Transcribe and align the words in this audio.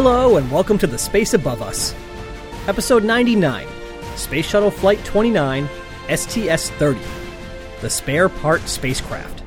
Hello, 0.00 0.36
and 0.36 0.48
welcome 0.48 0.78
to 0.78 0.86
The 0.86 0.96
Space 0.96 1.34
Above 1.34 1.60
Us. 1.60 1.92
Episode 2.68 3.02
99 3.02 3.66
Space 4.14 4.46
Shuttle 4.46 4.70
Flight 4.70 5.04
29 5.04 5.68
STS 6.08 6.70
30 6.70 7.00
The 7.80 7.90
Spare 7.90 8.28
Part 8.28 8.68
Spacecraft. 8.68 9.42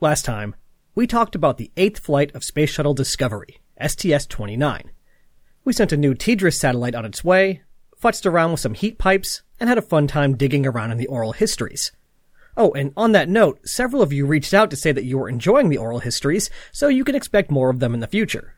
Last 0.00 0.24
time, 0.24 0.56
we 0.96 1.06
talked 1.06 1.36
about 1.36 1.58
the 1.58 1.70
eighth 1.76 2.00
flight 2.00 2.34
of 2.34 2.42
Space 2.42 2.70
Shuttle 2.70 2.92
Discovery, 2.92 3.60
STS 3.80 4.26
29. 4.26 4.90
We 5.64 5.72
sent 5.72 5.92
a 5.92 5.96
new 5.96 6.12
TDRS 6.12 6.54
satellite 6.54 6.96
on 6.96 7.04
its 7.04 7.22
way, 7.22 7.62
futzed 8.02 8.26
around 8.26 8.50
with 8.50 8.60
some 8.60 8.74
heat 8.74 8.98
pipes, 8.98 9.42
and 9.60 9.68
had 9.68 9.78
a 9.78 9.82
fun 9.82 10.08
time 10.08 10.36
digging 10.36 10.66
around 10.66 10.90
in 10.90 10.98
the 10.98 11.06
oral 11.06 11.34
histories. 11.34 11.92
Oh, 12.56 12.72
and 12.72 12.92
on 12.96 13.12
that 13.12 13.28
note, 13.28 13.66
several 13.68 14.00
of 14.00 14.12
you 14.12 14.24
reached 14.24 14.54
out 14.54 14.70
to 14.70 14.76
say 14.76 14.90
that 14.92 15.04
you 15.04 15.18
were 15.18 15.28
enjoying 15.28 15.68
the 15.68 15.76
oral 15.76 15.98
histories, 15.98 16.48
so 16.72 16.88
you 16.88 17.04
can 17.04 17.14
expect 17.14 17.50
more 17.50 17.68
of 17.68 17.80
them 17.80 17.92
in 17.92 18.00
the 18.00 18.06
future. 18.06 18.54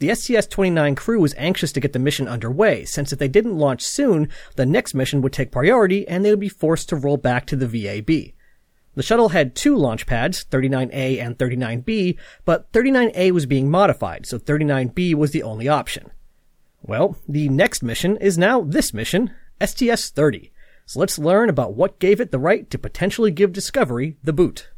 The 0.00 0.14
STS-29 0.14 0.96
crew 0.96 1.20
was 1.20 1.34
anxious 1.36 1.72
to 1.72 1.80
get 1.80 1.92
the 1.92 1.98
mission 1.98 2.26
underway, 2.26 2.86
since 2.86 3.12
if 3.12 3.18
they 3.18 3.28
didn't 3.28 3.58
launch 3.58 3.82
soon, 3.82 4.30
the 4.56 4.64
next 4.64 4.94
mission 4.94 5.20
would 5.20 5.32
take 5.32 5.52
priority 5.52 6.08
and 6.08 6.24
they 6.24 6.30
would 6.30 6.40
be 6.40 6.48
forced 6.48 6.88
to 6.88 6.96
roll 6.96 7.18
back 7.18 7.46
to 7.46 7.56
the 7.56 7.66
VAB. 7.66 8.32
The 8.94 9.02
shuttle 9.02 9.28
had 9.28 9.54
two 9.54 9.76
launch 9.76 10.06
pads, 10.06 10.44
39A 10.50 11.20
and 11.20 11.38
39B, 11.38 12.18
but 12.44 12.72
39A 12.72 13.30
was 13.30 13.46
being 13.46 13.70
modified, 13.70 14.26
so 14.26 14.38
39B 14.38 15.14
was 15.14 15.30
the 15.30 15.42
only 15.42 15.68
option. 15.68 16.10
Well, 16.82 17.16
the 17.28 17.48
next 17.50 17.82
mission 17.82 18.16
is 18.16 18.38
now 18.38 18.62
this 18.62 18.92
mission, 18.94 19.32
STS-30, 19.62 20.50
so 20.90 20.98
let's 20.98 21.20
learn 21.20 21.48
about 21.48 21.74
what 21.74 22.00
gave 22.00 22.20
it 22.20 22.32
the 22.32 22.38
right 22.40 22.68
to 22.68 22.76
potentially 22.76 23.30
give 23.30 23.52
Discovery 23.52 24.16
the 24.24 24.32
boot. 24.32 24.70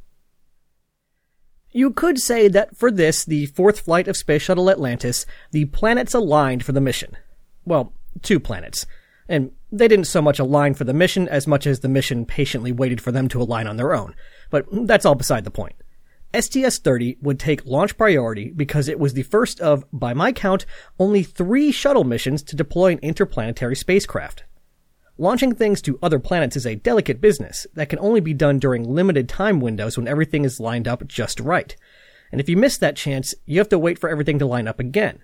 You 1.71 1.91
could 1.91 2.19
say 2.19 2.49
that 2.49 2.77
for 2.77 2.91
this, 2.91 3.25
the 3.25 3.47
fourth 3.47 3.81
flight 3.81 4.07
of 4.07 4.19
Space 4.19 4.43
Shuttle 4.43 4.69
Atlantis, 4.69 5.25
the 5.53 5.65
planets 5.65 6.13
aligned 6.13 6.67
for 6.67 6.73
the 6.73 6.83
mission. 6.83 7.17
Well, 7.65 7.95
two 8.21 8.39
planets. 8.39 8.85
And 9.27 9.53
they 9.71 9.89
didn't 9.89 10.05
so 10.05 10.21
much 10.21 10.39
align 10.39 10.75
for 10.75 10.85
the 10.85 10.93
mission 10.93 11.31
as 11.31 11.47
much 11.47 11.67
as 11.67 11.81
the 11.81 11.89
mission 11.89 12.27
patiently 12.27 12.73
waited 12.73 13.01
for 13.01 13.11
them 13.11 13.27
to 13.29 13.41
align 13.41 13.67
on 13.67 13.79
their 13.79 13.95
own. 13.95 14.15
But 14.51 14.67
that's 14.71 15.07
all 15.07 15.15
beside 15.15 15.45
the 15.45 15.51
point. 15.51 15.77
STS-30 16.39 17.23
would 17.23 17.41
take 17.41 17.65
launch 17.65 17.97
priority 17.97 18.51
because 18.55 18.87
it 18.87 19.01
was 19.01 19.15
the 19.15 19.23
first 19.23 19.63
of, 19.63 19.87
by 19.95 20.13
my 20.13 20.31
count, 20.31 20.67
only 20.99 21.23
three 21.23 21.73
shuttle 21.73 22.05
missions 22.05 22.43
to 22.43 22.55
deploy 22.55 22.93
an 22.93 22.99
interplanetary 22.99 23.77
spacecraft. 23.77 24.45
Launching 25.19 25.55
things 25.55 25.83
to 25.83 25.99
other 26.03 26.19
planets 26.19 26.57
is 26.57 26.67
a 26.67 26.75
delicate 26.75 27.21
business 27.21 27.67
that 27.75 27.89
can 27.89 27.99
only 27.99 28.21
be 28.21 28.33
done 28.33 28.59
during 28.59 28.95
limited 28.95 29.29
time 29.29 29.61
windows 29.61 29.97
when 29.97 30.09
everything 30.09 30.45
is 30.45 30.59
lined 30.59 30.89
up 30.89 31.07
just 31.07 31.39
right. 31.39 31.77
And 32.31 32.41
if 32.41 32.49
you 32.49 32.57
miss 32.57 32.79
that 32.79 32.97
chance, 32.97 33.35
you 33.45 33.59
have 33.59 33.69
to 33.69 33.79
wait 33.79 33.99
for 33.99 34.09
everything 34.09 34.39
to 34.39 34.47
line 34.47 34.67
up 34.67 34.81
again. 34.81 35.21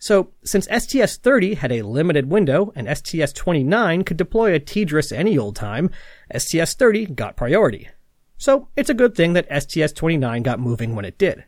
So, 0.00 0.32
since 0.42 0.66
STS-30 0.66 1.58
had 1.58 1.70
a 1.70 1.82
limited 1.82 2.28
window 2.28 2.72
and 2.74 2.88
STS-29 2.88 4.04
could 4.04 4.16
deploy 4.16 4.52
a 4.52 4.58
TDRS 4.58 5.16
any 5.16 5.38
old 5.38 5.54
time, 5.54 5.90
STS-30 6.36 7.14
got 7.14 7.36
priority. 7.36 7.88
So, 8.36 8.66
it's 8.74 8.90
a 8.90 8.94
good 8.94 9.14
thing 9.14 9.34
that 9.34 9.46
STS-29 9.46 10.42
got 10.42 10.58
moving 10.58 10.96
when 10.96 11.04
it 11.04 11.18
did. 11.18 11.44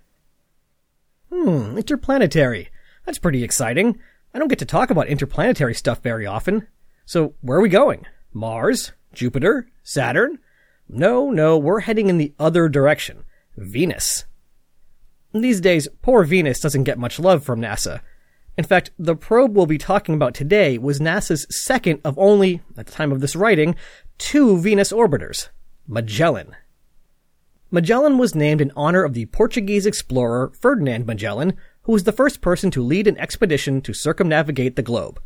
Hmm, 1.33 1.77
interplanetary. 1.77 2.69
That's 3.05 3.19
pretty 3.19 3.43
exciting. 3.43 3.99
I 4.33 4.39
don't 4.39 4.47
get 4.47 4.61
to 4.61 4.65
talk 4.65 4.91
about 4.91 5.09
interplanetary 5.09 5.75
stuff 5.75 6.01
very 6.01 6.25
often. 6.25 6.69
So 7.07 7.35
where 7.41 7.59
are 7.59 7.63
we 7.63 7.69
going? 7.69 8.07
Mars? 8.33 8.93
Jupiter? 9.13 9.69
Saturn? 9.83 10.39
No, 10.89 11.31
no, 11.31 11.57
we're 11.57 11.81
heading 11.81 12.09
in 12.09 12.19
the 12.19 12.35
other 12.39 12.69
direction. 12.69 13.25
Venus. 13.57 14.25
These 15.33 15.61
days, 15.61 15.89
poor 16.03 16.25
Venus 16.25 16.61
doesn't 16.61 16.85
get 16.85 16.99
much 16.99 17.19
love 17.19 17.45
from 17.45 17.61
NASA. 17.61 18.01
In 18.57 18.65
fact, 18.65 18.91
the 18.99 19.17
probe 19.17 19.57
we'll 19.57 19.67
be 19.67 19.79
talking 19.79 20.15
about 20.15 20.35
today 20.35 20.79
was 20.79 21.01
NASA's 21.01 21.47
second 21.51 22.01
of 22.05 22.19
only, 22.19 22.63
at 22.77 22.87
the 22.87 22.93
time 22.93 23.11
of 23.11 23.21
this 23.21 23.35
writing, 23.35 23.75
two 24.19 24.59
Venus 24.59 24.93
orbiters. 24.93 25.49
Magellan. 25.89 26.55
Magellan 27.71 28.17
was 28.17 28.37
named 28.37 28.61
in 28.61 28.71
honor 28.77 29.03
of 29.03 29.15
the 29.15 29.27
Portuguese 29.27 29.87
explorer 29.87 30.53
Ferdinand 30.61 31.07
Magellan, 31.07 31.55
who 31.83 31.93
was 31.93 32.05
the 32.05 32.13
first 32.13 32.41
person 32.41 32.71
to 32.71 32.83
lead 32.83 33.09
an 33.09 33.19
expedition 33.19 33.81
to 33.83 33.93
circumnavigate 33.93 34.77
the 34.77 34.83
globe. 34.83 35.21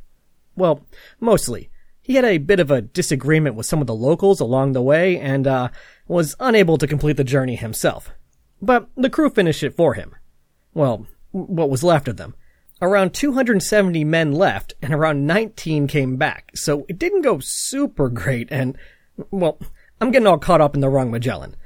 Well, 0.58 0.84
mostly. 1.20 1.70
He 2.02 2.14
had 2.14 2.24
a 2.24 2.38
bit 2.38 2.58
of 2.58 2.70
a 2.70 2.82
disagreement 2.82 3.54
with 3.54 3.66
some 3.66 3.80
of 3.80 3.86
the 3.86 3.94
locals 3.94 4.40
along 4.40 4.72
the 4.72 4.82
way 4.82 5.18
and, 5.18 5.46
uh, 5.46 5.68
was 6.06 6.34
unable 6.40 6.78
to 6.78 6.86
complete 6.86 7.16
the 7.16 7.24
journey 7.24 7.54
himself. 7.54 8.10
But 8.60 8.88
the 8.96 9.10
crew 9.10 9.30
finished 9.30 9.62
it 9.62 9.76
for 9.76 9.94
him. 9.94 10.14
Well, 10.74 11.06
what 11.30 11.70
was 11.70 11.84
left 11.84 12.08
of 12.08 12.16
them. 12.16 12.34
Around 12.80 13.12
270 13.12 14.04
men 14.04 14.32
left, 14.32 14.74
and 14.80 14.94
around 14.94 15.26
19 15.26 15.86
came 15.86 16.16
back, 16.16 16.52
so 16.54 16.86
it 16.88 16.98
didn't 16.98 17.22
go 17.22 17.40
super 17.40 18.08
great, 18.08 18.48
and, 18.52 18.76
well, 19.30 19.58
I'm 20.00 20.12
getting 20.12 20.28
all 20.28 20.38
caught 20.38 20.60
up 20.60 20.74
in 20.76 20.80
the 20.80 20.88
wrong 20.88 21.10
Magellan. 21.10 21.56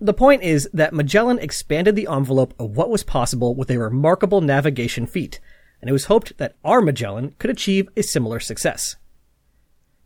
The 0.00 0.14
point 0.14 0.44
is 0.44 0.68
that 0.72 0.94
Magellan 0.94 1.40
expanded 1.40 1.96
the 1.96 2.06
envelope 2.08 2.54
of 2.60 2.76
what 2.76 2.88
was 2.88 3.02
possible 3.02 3.56
with 3.56 3.70
a 3.70 3.78
remarkable 3.78 4.40
navigation 4.40 5.06
feat, 5.06 5.40
and 5.80 5.88
it 5.88 5.92
was 5.92 6.06
hoped 6.06 6.36
that 6.38 6.56
our 6.64 6.80
Magellan 6.80 7.34
could 7.38 7.50
achieve 7.50 7.88
a 7.96 8.02
similar 8.02 8.40
success. 8.40 8.96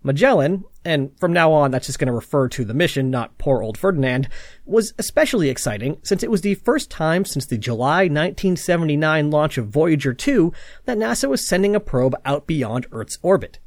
Magellan, 0.03 0.65
and 0.85 1.19
from 1.19 1.33
now 1.33 1.51
on 1.51 1.71
that's 1.71 1.87
just 1.87 1.99
going 1.99 2.09
to 2.09 2.13
refer 2.13 2.47
to 2.49 2.65
the 2.65 2.75
mission, 2.75 3.11
not 3.11 3.39
poor 3.39 3.63
old 3.63 3.79
Ferdinand, 3.79 4.29
was 4.67 4.93
especially 4.99 5.49
exciting 5.49 5.97
since 6.03 6.23
it 6.23 6.31
was 6.31 6.43
the 6.43 6.57
first 6.57 6.91
time 6.91 7.25
since 7.25 7.47
the 7.47 7.57
July 7.57 8.03
1979 8.03 9.31
launch 9.31 9.57
of 9.57 9.69
Voyager 9.69 10.13
2 10.13 10.53
that 10.85 10.99
NASA 10.99 11.29
was 11.29 11.47
sending 11.47 11.75
a 11.75 11.81
probe 11.81 12.15
out 12.27 12.47
beyond 12.47 12.87
Earth's 12.93 13.19
orbit. 13.23 13.59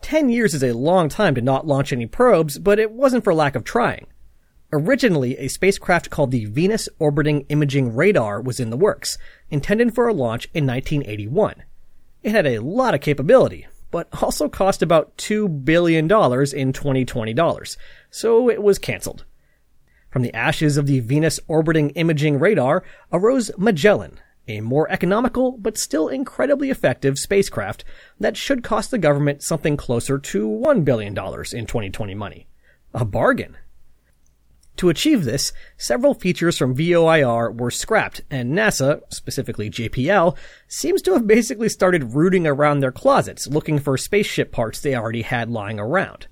Ten 0.00 0.30
years 0.30 0.54
is 0.54 0.62
a 0.62 0.72
long 0.72 1.10
time 1.10 1.34
to 1.34 1.42
not 1.42 1.66
launch 1.66 1.92
any 1.92 2.06
probes, 2.06 2.58
but 2.58 2.78
it 2.78 2.90
wasn't 2.90 3.24
for 3.24 3.34
lack 3.34 3.54
of 3.54 3.64
trying. 3.64 4.06
Originally, 4.72 5.38
a 5.38 5.48
spacecraft 5.48 6.10
called 6.10 6.32
the 6.32 6.46
Venus 6.46 6.88
Orbiting 6.98 7.46
Imaging 7.48 7.94
Radar 7.94 8.40
was 8.40 8.58
in 8.58 8.70
the 8.70 8.76
works, 8.76 9.16
intended 9.48 9.94
for 9.94 10.08
a 10.08 10.12
launch 10.12 10.46
in 10.52 10.66
1981. 10.66 11.62
It 12.24 12.32
had 12.32 12.46
a 12.46 12.58
lot 12.58 12.92
of 12.92 13.00
capability, 13.00 13.68
but 13.92 14.08
also 14.20 14.48
cost 14.48 14.82
about 14.82 15.16
$2 15.18 15.64
billion 15.64 16.06
in 16.06 16.72
2020 16.72 17.32
dollars, 17.34 17.78
so 18.10 18.50
it 18.50 18.60
was 18.62 18.78
cancelled. 18.78 19.24
From 20.10 20.22
the 20.22 20.34
ashes 20.34 20.76
of 20.76 20.86
the 20.86 21.00
Venus 21.00 21.38
Orbiting 21.46 21.90
Imaging 21.90 22.38
Radar 22.38 22.82
arose 23.12 23.52
Magellan, 23.56 24.18
a 24.48 24.60
more 24.60 24.90
economical 24.90 25.52
but 25.58 25.78
still 25.78 26.08
incredibly 26.08 26.70
effective 26.70 27.18
spacecraft 27.18 27.84
that 28.18 28.36
should 28.36 28.64
cost 28.64 28.90
the 28.90 28.98
government 28.98 29.42
something 29.42 29.76
closer 29.76 30.18
to 30.18 30.48
$1 30.48 30.84
billion 30.84 31.12
in 31.12 31.66
2020 31.66 32.14
money. 32.14 32.46
A 32.94 33.04
bargain. 33.04 33.56
To 34.76 34.90
achieve 34.90 35.24
this, 35.24 35.54
several 35.78 36.12
features 36.12 36.58
from 36.58 36.74
VOIR 36.74 37.50
were 37.50 37.70
scrapped, 37.70 38.20
and 38.30 38.52
NASA, 38.52 39.00
specifically 39.08 39.70
JPL, 39.70 40.36
seems 40.68 41.00
to 41.02 41.14
have 41.14 41.26
basically 41.26 41.70
started 41.70 42.14
rooting 42.14 42.46
around 42.46 42.80
their 42.80 42.92
closets 42.92 43.46
looking 43.46 43.78
for 43.78 43.96
spaceship 43.96 44.52
parts 44.52 44.80
they 44.80 44.94
already 44.94 45.22
had 45.22 45.50
lying 45.50 45.80
around. 45.80 46.26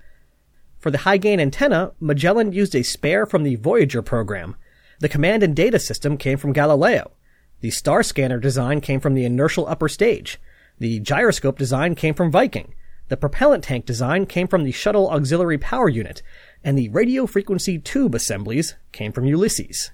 For 0.79 0.91
the 0.91 0.99
high 0.99 1.17
gain 1.17 1.41
antenna, 1.41 1.93
Magellan 2.01 2.53
used 2.53 2.75
a 2.75 2.83
spare 2.83 3.25
from 3.25 3.45
the 3.45 3.57
Voyager 3.57 4.03
program. 4.03 4.57
The 5.01 5.09
command 5.09 5.43
and 5.43 5.57
data 5.57 5.79
system 5.79 6.19
came 6.19 6.37
from 6.37 6.53
Galileo. 6.53 7.13
The 7.61 7.71
star 7.71 8.03
scanner 8.03 8.39
design 8.39 8.83
came 8.83 9.01
from 9.01 9.15
the 9.15 9.25
inertial 9.25 9.67
upper 9.67 9.89
stage. 9.89 10.39
The 10.79 11.01
gyroscope 11.01 11.59
design 11.59 11.95
came 11.95 12.13
from 12.13 12.31
Viking. 12.31 12.75
The 13.09 13.17
propellant 13.17 13.65
tank 13.65 13.87
design 13.87 14.27
came 14.27 14.49
from 14.49 14.65
the 14.65 14.73
Shuttle 14.73 15.09
Auxiliary 15.11 15.59
Power 15.59 15.89
Unit, 15.89 16.23
and 16.65 16.77
the 16.79 16.89
radio 16.89 17.27
frequency 17.27 17.79
tube 17.79 18.15
assemblies 18.15 18.75
came 18.91 19.13
from 19.13 19.27
Ulysses. 19.27 19.91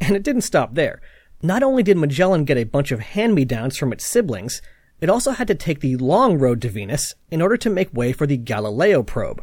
And 0.00 0.14
it 0.14 0.22
didn't 0.22 0.42
stop 0.42 0.74
there. 0.74 1.00
Not 1.42 1.62
only 1.62 1.82
did 1.82 1.96
Magellan 1.96 2.44
get 2.44 2.58
a 2.58 2.64
bunch 2.64 2.92
of 2.92 3.00
hand-me-downs 3.00 3.78
from 3.78 3.92
its 3.92 4.06
siblings, 4.06 4.60
it 5.00 5.08
also 5.08 5.30
had 5.30 5.48
to 5.48 5.54
take 5.54 5.80
the 5.80 5.96
long 5.96 6.38
road 6.38 6.60
to 6.62 6.68
Venus 6.68 7.14
in 7.30 7.40
order 7.40 7.56
to 7.56 7.70
make 7.70 7.92
way 7.94 8.12
for 8.12 8.26
the 8.26 8.36
Galileo 8.36 9.02
probe. 9.02 9.42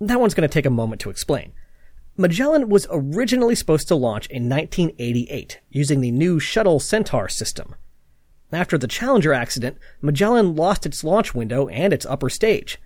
That 0.00 0.20
one's 0.20 0.34
going 0.34 0.48
to 0.48 0.52
take 0.52 0.66
a 0.66 0.70
moment 0.70 1.00
to 1.00 1.10
explain. 1.10 1.52
Magellan 2.16 2.68
was 2.68 2.86
originally 2.90 3.54
supposed 3.54 3.88
to 3.88 3.94
launch 3.94 4.26
in 4.26 4.48
1988 4.48 5.60
using 5.70 6.00
the 6.00 6.10
new 6.10 6.38
Shuttle 6.38 6.80
Centaur 6.80 7.28
system. 7.28 7.74
After 8.52 8.76
the 8.76 8.88
Challenger 8.88 9.32
accident, 9.32 9.78
Magellan 10.02 10.56
lost 10.56 10.84
its 10.84 11.04
launch 11.04 11.34
window 11.34 11.68
and 11.68 11.92
its 11.92 12.06
upper 12.06 12.28
stage. 12.28 12.78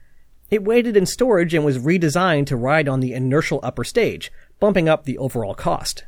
It 0.52 0.64
waited 0.64 0.98
in 0.98 1.06
storage 1.06 1.54
and 1.54 1.64
was 1.64 1.78
redesigned 1.78 2.44
to 2.48 2.58
ride 2.58 2.86
on 2.86 3.00
the 3.00 3.14
inertial 3.14 3.58
upper 3.62 3.84
stage, 3.84 4.30
bumping 4.60 4.86
up 4.86 5.04
the 5.04 5.16
overall 5.16 5.54
cost. 5.54 6.04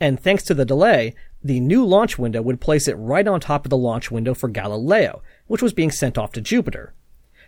And 0.00 0.18
thanks 0.18 0.42
to 0.44 0.54
the 0.54 0.64
delay, 0.64 1.14
the 1.44 1.60
new 1.60 1.84
launch 1.84 2.18
window 2.18 2.40
would 2.40 2.62
place 2.62 2.88
it 2.88 2.94
right 2.94 3.28
on 3.28 3.40
top 3.40 3.66
of 3.66 3.70
the 3.70 3.76
launch 3.76 4.10
window 4.10 4.32
for 4.32 4.48
Galileo, 4.48 5.22
which 5.48 5.60
was 5.60 5.74
being 5.74 5.90
sent 5.90 6.16
off 6.16 6.32
to 6.32 6.40
Jupiter. 6.40 6.94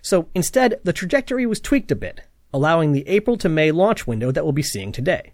So 0.02 0.28
instead, 0.34 0.78
the 0.84 0.92
trajectory 0.92 1.46
was 1.46 1.58
tweaked 1.58 1.90
a 1.90 1.96
bit, 1.96 2.20
allowing 2.52 2.92
the 2.92 3.08
April 3.08 3.38
to 3.38 3.48
May 3.48 3.70
launch 3.70 4.06
window 4.06 4.30
that 4.30 4.44
we'll 4.44 4.52
be 4.52 4.62
seeing 4.62 4.92
today. 4.92 5.32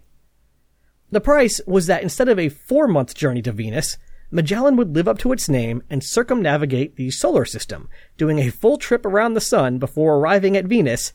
The 1.11 1.19
price 1.19 1.59
was 1.67 1.87
that 1.87 2.01
instead 2.01 2.29
of 2.29 2.39
a 2.39 2.47
four 2.47 2.87
month 2.87 3.13
journey 3.13 3.41
to 3.41 3.51
Venus, 3.51 3.97
Magellan 4.29 4.75
would 4.75 4.93
live 4.93 5.07
up 5.07 5.17
to 5.19 5.31
its 5.31 5.47
name 5.47 5.81
and 5.89 6.03
circumnavigate 6.03 6.97
the 6.97 7.09
solar 7.11 7.45
system, 7.45 7.87
doing 8.17 8.39
a 8.39 8.49
full 8.49 8.77
trip 8.77 9.05
around 9.05 9.33
the 9.33 9.41
sun 9.41 9.77
before 9.77 10.17
arriving 10.17 10.57
at 10.57 10.65
Venus 10.65 11.13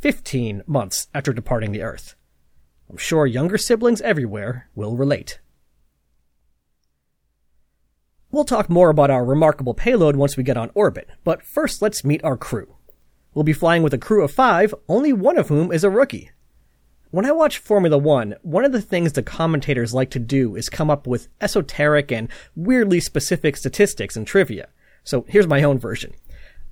15 0.00 0.62
months 0.66 1.08
after 1.14 1.32
departing 1.32 1.72
the 1.72 1.82
Earth. 1.82 2.14
I'm 2.88 2.96
sure 2.96 3.26
younger 3.26 3.58
siblings 3.58 4.00
everywhere 4.00 4.68
will 4.74 4.96
relate. 4.96 5.40
We'll 8.30 8.44
talk 8.44 8.68
more 8.70 8.88
about 8.90 9.10
our 9.10 9.24
remarkable 9.24 9.74
payload 9.74 10.16
once 10.16 10.36
we 10.36 10.42
get 10.42 10.56
on 10.56 10.70
orbit, 10.74 11.08
but 11.22 11.42
first 11.42 11.82
let's 11.82 12.04
meet 12.04 12.24
our 12.24 12.36
crew. 12.36 12.76
We'll 13.34 13.44
be 13.44 13.52
flying 13.52 13.82
with 13.82 13.94
a 13.94 13.98
crew 13.98 14.24
of 14.24 14.32
five, 14.32 14.74
only 14.88 15.12
one 15.12 15.38
of 15.38 15.48
whom 15.48 15.70
is 15.70 15.84
a 15.84 15.90
rookie. 15.90 16.30
When 17.14 17.26
I 17.26 17.30
watch 17.30 17.58
Formula 17.58 17.96
One, 17.96 18.34
one 18.42 18.64
of 18.64 18.72
the 18.72 18.82
things 18.82 19.12
the 19.12 19.22
commentators 19.22 19.94
like 19.94 20.10
to 20.10 20.18
do 20.18 20.56
is 20.56 20.68
come 20.68 20.90
up 20.90 21.06
with 21.06 21.28
esoteric 21.40 22.10
and 22.10 22.28
weirdly 22.56 22.98
specific 22.98 23.56
statistics 23.56 24.16
and 24.16 24.26
trivia. 24.26 24.66
So 25.04 25.24
here's 25.28 25.46
my 25.46 25.62
own 25.62 25.78
version. 25.78 26.12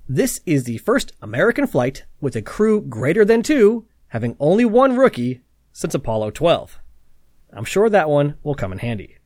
This 0.05 0.41
is 0.45 0.65
the 0.65 0.79
first 0.79 1.13
American 1.21 1.65
flight 1.65 2.03
with 2.19 2.35
a 2.35 2.41
crew 2.41 2.81
greater 2.81 3.23
than 3.23 3.41
two, 3.41 3.85
having 4.07 4.35
only 4.37 4.65
one 4.65 4.97
rookie 4.97 5.39
since 5.71 5.95
Apollo 5.95 6.31
12. 6.31 6.77
I'm 7.53 7.63
sure 7.63 7.89
that 7.89 8.09
one 8.09 8.35
will 8.43 8.53
come 8.53 8.73
in 8.73 8.79
handy. 8.79 9.19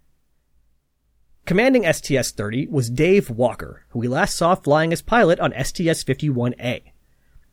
Commanding 1.47 1.91
STS-30 1.91 2.69
was 2.69 2.91
Dave 2.91 3.31
Walker, 3.31 3.85
who 3.89 3.97
we 3.97 4.07
last 4.07 4.35
saw 4.35 4.53
flying 4.53 4.93
as 4.93 5.01
pilot 5.01 5.39
on 5.39 5.51
STS-51A. 5.51 6.91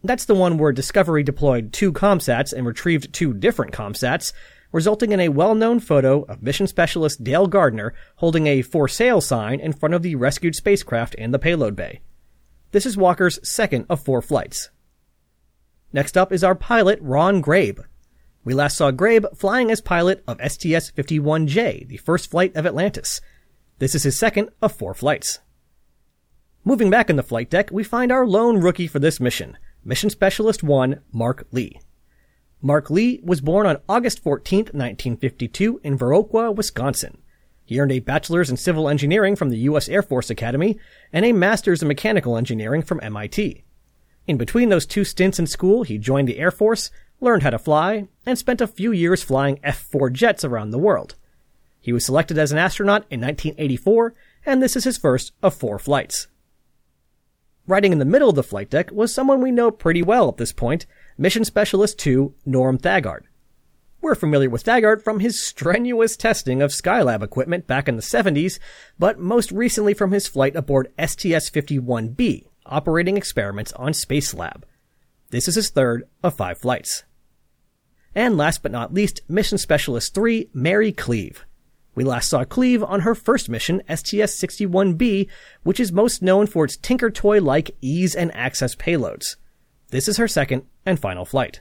That's 0.04 0.26
the 0.26 0.34
one 0.34 0.58
where 0.58 0.70
Discovery 0.70 1.22
deployed 1.22 1.72
two 1.72 1.90
ComSats 1.90 2.52
and 2.52 2.66
retrieved 2.66 3.14
two 3.14 3.32
different 3.32 3.72
ComSats, 3.72 4.34
resulting 4.70 5.12
in 5.12 5.20
a 5.20 5.30
well-known 5.30 5.80
photo 5.80 6.24
of 6.24 6.42
mission 6.42 6.66
specialist 6.66 7.24
Dale 7.24 7.46
Gardner 7.46 7.94
holding 8.16 8.46
a 8.46 8.60
for 8.60 8.86
sale 8.86 9.22
sign 9.22 9.60
in 9.60 9.72
front 9.72 9.94
of 9.94 10.02
the 10.02 10.14
rescued 10.16 10.54
spacecraft 10.54 11.14
in 11.14 11.30
the 11.30 11.38
payload 11.38 11.74
bay. 11.74 12.02
This 12.72 12.84
is 12.84 12.98
Walker's 12.98 13.40
second 13.48 13.86
of 13.88 14.04
four 14.04 14.20
flights. 14.20 14.68
Next 15.90 16.18
up 16.18 16.34
is 16.34 16.44
our 16.44 16.54
pilot, 16.54 16.98
Ron 17.00 17.40
Grabe. 17.40 17.80
We 18.44 18.52
last 18.52 18.76
saw 18.76 18.90
Grabe 18.90 19.34
flying 19.34 19.70
as 19.70 19.80
pilot 19.80 20.22
of 20.28 20.36
STS-51J, 20.38 21.88
the 21.88 21.96
first 21.96 22.30
flight 22.30 22.54
of 22.54 22.66
Atlantis. 22.66 23.22
This 23.78 23.94
is 23.94 24.02
his 24.02 24.18
second 24.18 24.50
of 24.60 24.72
four 24.72 24.92
flights. 24.92 25.38
Moving 26.62 26.90
back 26.90 27.08
in 27.08 27.16
the 27.16 27.22
flight 27.22 27.48
deck, 27.48 27.70
we 27.72 27.84
find 27.84 28.12
our 28.12 28.26
lone 28.26 28.58
rookie 28.58 28.86
for 28.86 28.98
this 28.98 29.18
mission, 29.18 29.56
Mission 29.86 30.08
Specialist 30.08 30.62
1, 30.62 31.00
Mark 31.12 31.46
Lee. 31.52 31.78
Mark 32.62 32.88
Lee 32.88 33.20
was 33.22 33.42
born 33.42 33.66
on 33.66 33.82
August 33.86 34.22
14, 34.22 34.58
1952 34.60 35.82
in 35.84 35.98
Viroqua, 35.98 36.56
Wisconsin. 36.56 37.18
He 37.66 37.78
earned 37.78 37.92
a 37.92 37.98
bachelor's 37.98 38.48
in 38.48 38.56
civil 38.56 38.88
engineering 38.88 39.36
from 39.36 39.50
the 39.50 39.58
U.S. 39.58 39.90
Air 39.90 40.02
Force 40.02 40.30
Academy 40.30 40.78
and 41.12 41.26
a 41.26 41.32
master's 41.32 41.82
in 41.82 41.88
mechanical 41.88 42.38
engineering 42.38 42.80
from 42.80 42.98
MIT. 43.02 43.62
In 44.26 44.38
between 44.38 44.70
those 44.70 44.86
two 44.86 45.04
stints 45.04 45.38
in 45.38 45.46
school, 45.46 45.82
he 45.82 45.98
joined 45.98 46.28
the 46.28 46.38
Air 46.38 46.50
Force, 46.50 46.90
learned 47.20 47.42
how 47.42 47.50
to 47.50 47.58
fly, 47.58 48.08
and 48.24 48.38
spent 48.38 48.62
a 48.62 48.66
few 48.66 48.90
years 48.90 49.22
flying 49.22 49.60
F-4 49.62 50.10
jets 50.14 50.44
around 50.44 50.70
the 50.70 50.78
world. 50.78 51.14
He 51.78 51.92
was 51.92 52.06
selected 52.06 52.38
as 52.38 52.52
an 52.52 52.58
astronaut 52.58 53.04
in 53.10 53.20
1984, 53.20 54.14
and 54.46 54.62
this 54.62 54.76
is 54.76 54.84
his 54.84 54.96
first 54.96 55.32
of 55.42 55.52
four 55.52 55.78
flights. 55.78 56.28
Riding 57.66 57.92
in 57.92 57.98
the 57.98 58.04
middle 58.04 58.28
of 58.28 58.36
the 58.36 58.42
flight 58.42 58.68
deck 58.68 58.90
was 58.92 59.14
someone 59.14 59.40
we 59.40 59.50
know 59.50 59.70
pretty 59.70 60.02
well 60.02 60.28
at 60.28 60.36
this 60.36 60.52
point, 60.52 60.84
Mission 61.16 61.44
Specialist 61.44 61.98
2, 61.98 62.34
Norm 62.44 62.76
Thagard. 62.76 63.22
We're 64.02 64.14
familiar 64.14 64.50
with 64.50 64.64
Thagard 64.64 65.02
from 65.02 65.20
his 65.20 65.42
strenuous 65.42 66.14
testing 66.14 66.60
of 66.60 66.72
Skylab 66.72 67.22
equipment 67.22 67.66
back 67.66 67.88
in 67.88 67.96
the 67.96 68.02
70s, 68.02 68.58
but 68.98 69.18
most 69.18 69.50
recently 69.50 69.94
from 69.94 70.12
his 70.12 70.28
flight 70.28 70.54
aboard 70.54 70.92
STS-51B, 70.98 72.44
operating 72.66 73.16
experiments 73.16 73.72
on 73.72 73.92
Spacelab. 73.92 74.64
This 75.30 75.48
is 75.48 75.54
his 75.54 75.70
third 75.70 76.04
of 76.22 76.36
five 76.36 76.58
flights. 76.58 77.04
And 78.14 78.36
last 78.36 78.62
but 78.62 78.72
not 78.72 78.92
least, 78.92 79.22
Mission 79.26 79.56
Specialist 79.56 80.14
3, 80.14 80.50
Mary 80.52 80.92
Cleave. 80.92 81.46
We 81.94 82.04
last 82.04 82.28
saw 82.28 82.44
Cleave 82.44 82.82
on 82.82 83.00
her 83.00 83.14
first 83.14 83.48
mission, 83.48 83.82
STS-61B, 83.88 85.28
which 85.62 85.78
is 85.78 85.92
most 85.92 86.22
known 86.22 86.46
for 86.46 86.64
its 86.64 86.76
Tinker 86.76 87.10
Toy-like 87.10 87.76
ease 87.80 88.14
and 88.14 88.34
access 88.34 88.74
payloads. 88.74 89.36
This 89.90 90.08
is 90.08 90.16
her 90.16 90.26
second 90.26 90.66
and 90.84 90.98
final 90.98 91.24
flight. 91.24 91.60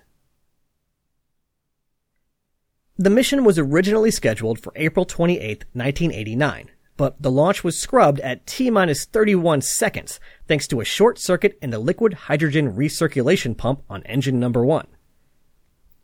The 2.98 3.10
mission 3.10 3.44
was 3.44 3.60
originally 3.60 4.12
scheduled 4.12 4.60
for 4.60 4.74
April 4.76 5.06
28, 5.06 5.66
1989, 5.74 6.70
but 6.96 7.22
the 7.22 7.32
launch 7.32 7.64
was 7.64 7.78
scrubbed 7.78 8.20
at 8.20 8.46
T-minus 8.46 9.06
31 9.06 9.62
seconds 9.62 10.20
thanks 10.48 10.68
to 10.68 10.80
a 10.80 10.86
short 10.86 11.18
circuit 11.20 11.58
in 11.62 11.72
the 11.72 11.80
liquid 11.80 12.14
hydrogen 12.14 12.74
recirculation 12.74 13.58
pump 13.58 13.84
on 13.90 14.04
engine 14.04 14.40
number 14.40 14.64
1. 14.64 14.88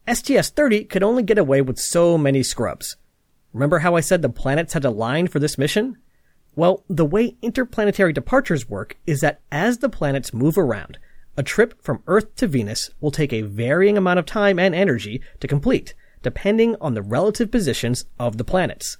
STS-30 0.07 0.89
could 0.89 1.03
only 1.03 1.21
get 1.21 1.37
away 1.37 1.61
with 1.61 1.77
so 1.77 2.17
many 2.17 2.41
scrubs, 2.41 2.97
Remember 3.53 3.79
how 3.79 3.95
I 3.95 4.01
said 4.01 4.21
the 4.21 4.29
planets 4.29 4.73
had 4.73 4.85
aligned 4.85 5.31
for 5.31 5.39
this 5.39 5.57
mission? 5.57 5.97
Well, 6.55 6.83
the 6.89 7.05
way 7.05 7.35
interplanetary 7.41 8.13
departures 8.13 8.69
work 8.69 8.97
is 9.07 9.21
that 9.21 9.41
as 9.51 9.79
the 9.79 9.89
planets 9.89 10.33
move 10.33 10.57
around, 10.57 10.97
a 11.37 11.43
trip 11.43 11.81
from 11.81 12.03
Earth 12.05 12.35
to 12.35 12.47
Venus 12.47 12.89
will 12.99 13.11
take 13.11 13.31
a 13.31 13.43
varying 13.43 13.97
amount 13.97 14.19
of 14.19 14.25
time 14.25 14.59
and 14.59 14.75
energy 14.75 15.21
to 15.39 15.47
complete, 15.47 15.93
depending 16.21 16.75
on 16.81 16.93
the 16.93 17.01
relative 17.01 17.49
positions 17.49 18.05
of 18.19 18.37
the 18.37 18.43
planets. 18.43 18.97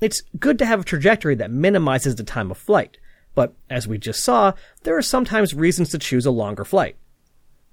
It's 0.00 0.22
good 0.38 0.58
to 0.58 0.66
have 0.66 0.80
a 0.80 0.84
trajectory 0.84 1.34
that 1.36 1.50
minimizes 1.50 2.16
the 2.16 2.24
time 2.24 2.50
of 2.50 2.58
flight, 2.58 2.98
but 3.34 3.54
as 3.70 3.88
we 3.88 3.96
just 3.96 4.22
saw, 4.22 4.52
there 4.82 4.96
are 4.96 5.02
sometimes 5.02 5.54
reasons 5.54 5.88
to 5.90 5.98
choose 5.98 6.26
a 6.26 6.30
longer 6.30 6.64
flight. 6.64 6.96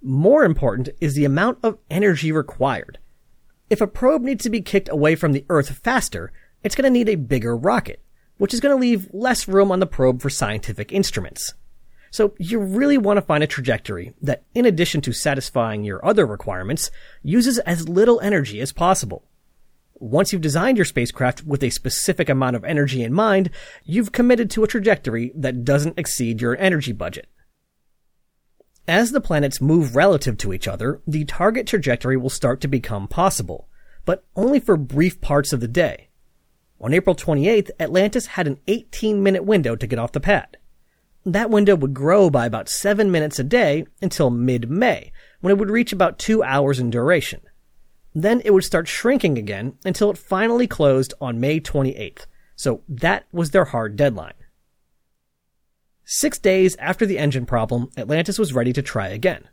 More 0.02 0.46
important 0.46 0.90
is 1.00 1.14
the 1.14 1.26
amount 1.26 1.60
of 1.62 1.78
energy 1.90 2.32
required. 2.32 2.98
If 3.72 3.80
a 3.80 3.88
probe 3.88 4.22
needs 4.22 4.44
to 4.44 4.50
be 4.50 4.60
kicked 4.60 4.90
away 4.90 5.16
from 5.16 5.32
the 5.32 5.46
Earth 5.48 5.70
faster, 5.78 6.34
it's 6.62 6.76
going 6.76 6.84
to 6.84 6.90
need 6.90 7.08
a 7.08 7.16
bigger 7.16 7.56
rocket, 7.56 8.02
which 8.38 8.54
is 8.54 8.60
going 8.60 8.76
to 8.76 8.82
leave 8.82 9.08
less 9.14 9.48
room 9.48 9.72
on 9.72 9.80
the 9.80 9.86
probe 9.88 10.22
for 10.22 10.30
scientific 10.30 10.92
instruments. 10.92 11.54
So 12.12 12.34
you 12.38 12.60
really 12.60 12.98
want 12.98 13.16
to 13.16 13.22
find 13.22 13.46
a 13.46 13.48
trajectory 13.48 14.14
that, 14.22 14.44
in 14.54 14.66
addition 14.66 15.00
to 15.04 15.14
satisfying 15.14 15.86
your 15.86 16.06
other 16.06 16.26
requirements, 16.26 16.92
uses 17.24 17.60
as 17.60 17.88
little 17.88 18.20
energy 18.20 18.60
as 18.60 18.74
possible. 18.74 19.24
Once 19.94 20.34
you've 20.34 20.42
designed 20.42 20.78
your 20.78 20.84
spacecraft 20.84 21.46
with 21.46 21.64
a 21.64 21.70
specific 21.70 22.28
amount 22.28 22.58
of 22.58 22.66
energy 22.66 23.02
in 23.02 23.14
mind, 23.14 23.50
you've 23.86 24.12
committed 24.12 24.52
to 24.52 24.66
a 24.66 24.68
trajectory 24.68 25.32
that 25.34 25.64
doesn't 25.64 25.98
exceed 25.98 26.42
your 26.42 26.58
energy 26.58 26.92
budget. 26.92 27.30
As 28.92 29.12
the 29.12 29.22
planets 29.22 29.62
move 29.62 29.96
relative 29.96 30.36
to 30.40 30.52
each 30.52 30.68
other, 30.68 31.00
the 31.08 31.24
target 31.24 31.66
trajectory 31.66 32.18
will 32.18 32.30
start 32.30 32.60
to 32.60 32.68
become 32.68 33.08
possible, 33.08 33.70
but 34.04 34.26
only 34.36 34.60
for 34.60 34.76
brief 34.76 35.22
parts 35.22 35.54
of 35.54 35.62
the 35.62 35.68
day. 35.70 36.10
On 36.82 36.94
April 36.94 37.16
28th, 37.16 37.72
Atlantis 37.80 38.26
had 38.26 38.48
an 38.48 38.60
18 38.68 39.24
minute 39.24 39.46
window 39.46 39.78
to 39.78 39.88
get 39.88 39.98
off 39.98 40.12
the 40.12 40.20
pad. 40.20 40.58
That 41.26 41.50
window 41.50 41.78
would 41.78 41.94
grow 41.94 42.30
by 42.30 42.46
about 42.46 42.68
7 42.68 43.10
minutes 43.10 43.40
a 43.40 43.46
day 43.46 43.86
until 44.02 44.30
mid-May, 44.30 45.14
when 45.40 45.52
it 45.52 45.58
would 45.58 45.72
reach 45.72 45.94
about 45.94 46.20
2 46.20 46.44
hours 46.44 46.78
in 46.78 46.90
duration. 46.90 47.40
Then 48.14 48.42
it 48.44 48.52
would 48.54 48.66
start 48.66 48.90
shrinking 48.90 49.38
again 49.38 49.78
until 49.86 50.12
it 50.12 50.18
finally 50.18 50.68
closed 50.68 51.14
on 51.22 51.40
May 51.40 51.62
28th. 51.62 52.26
So 52.58 52.82
that 52.90 53.24
was 53.32 53.52
their 53.52 53.64
hard 53.64 53.96
deadline. 53.96 54.34
Six 56.14 56.40
days 56.40 56.76
after 56.76 57.06
the 57.06 57.18
engine 57.18 57.46
problem, 57.46 57.90
Atlantis 57.96 58.38
was 58.38 58.52
ready 58.52 58.74
to 58.74 58.82
try 58.82 59.08
again. 59.08 59.48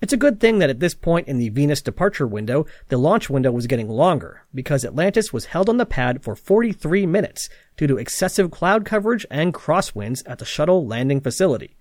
It's 0.00 0.12
a 0.12 0.16
good 0.16 0.38
thing 0.38 0.60
that 0.60 0.70
at 0.70 0.78
this 0.78 0.94
point 0.94 1.26
in 1.26 1.38
the 1.38 1.48
Venus 1.48 1.82
departure 1.82 2.24
window, 2.24 2.66
the 2.86 2.96
launch 2.96 3.28
window 3.28 3.50
was 3.50 3.66
getting 3.66 3.88
longer, 3.88 4.42
because 4.54 4.84
Atlantis 4.84 5.32
was 5.32 5.46
held 5.46 5.68
on 5.68 5.78
the 5.78 5.84
pad 5.84 6.22
for 6.22 6.36
43 6.36 7.04
minutes 7.06 7.48
due 7.76 7.88
to 7.88 7.98
excessive 7.98 8.52
cloud 8.52 8.84
coverage 8.84 9.26
and 9.28 9.52
crosswinds 9.52 10.22
at 10.24 10.38
the 10.38 10.44
shuttle 10.44 10.86
landing 10.86 11.20
facility. 11.20 11.76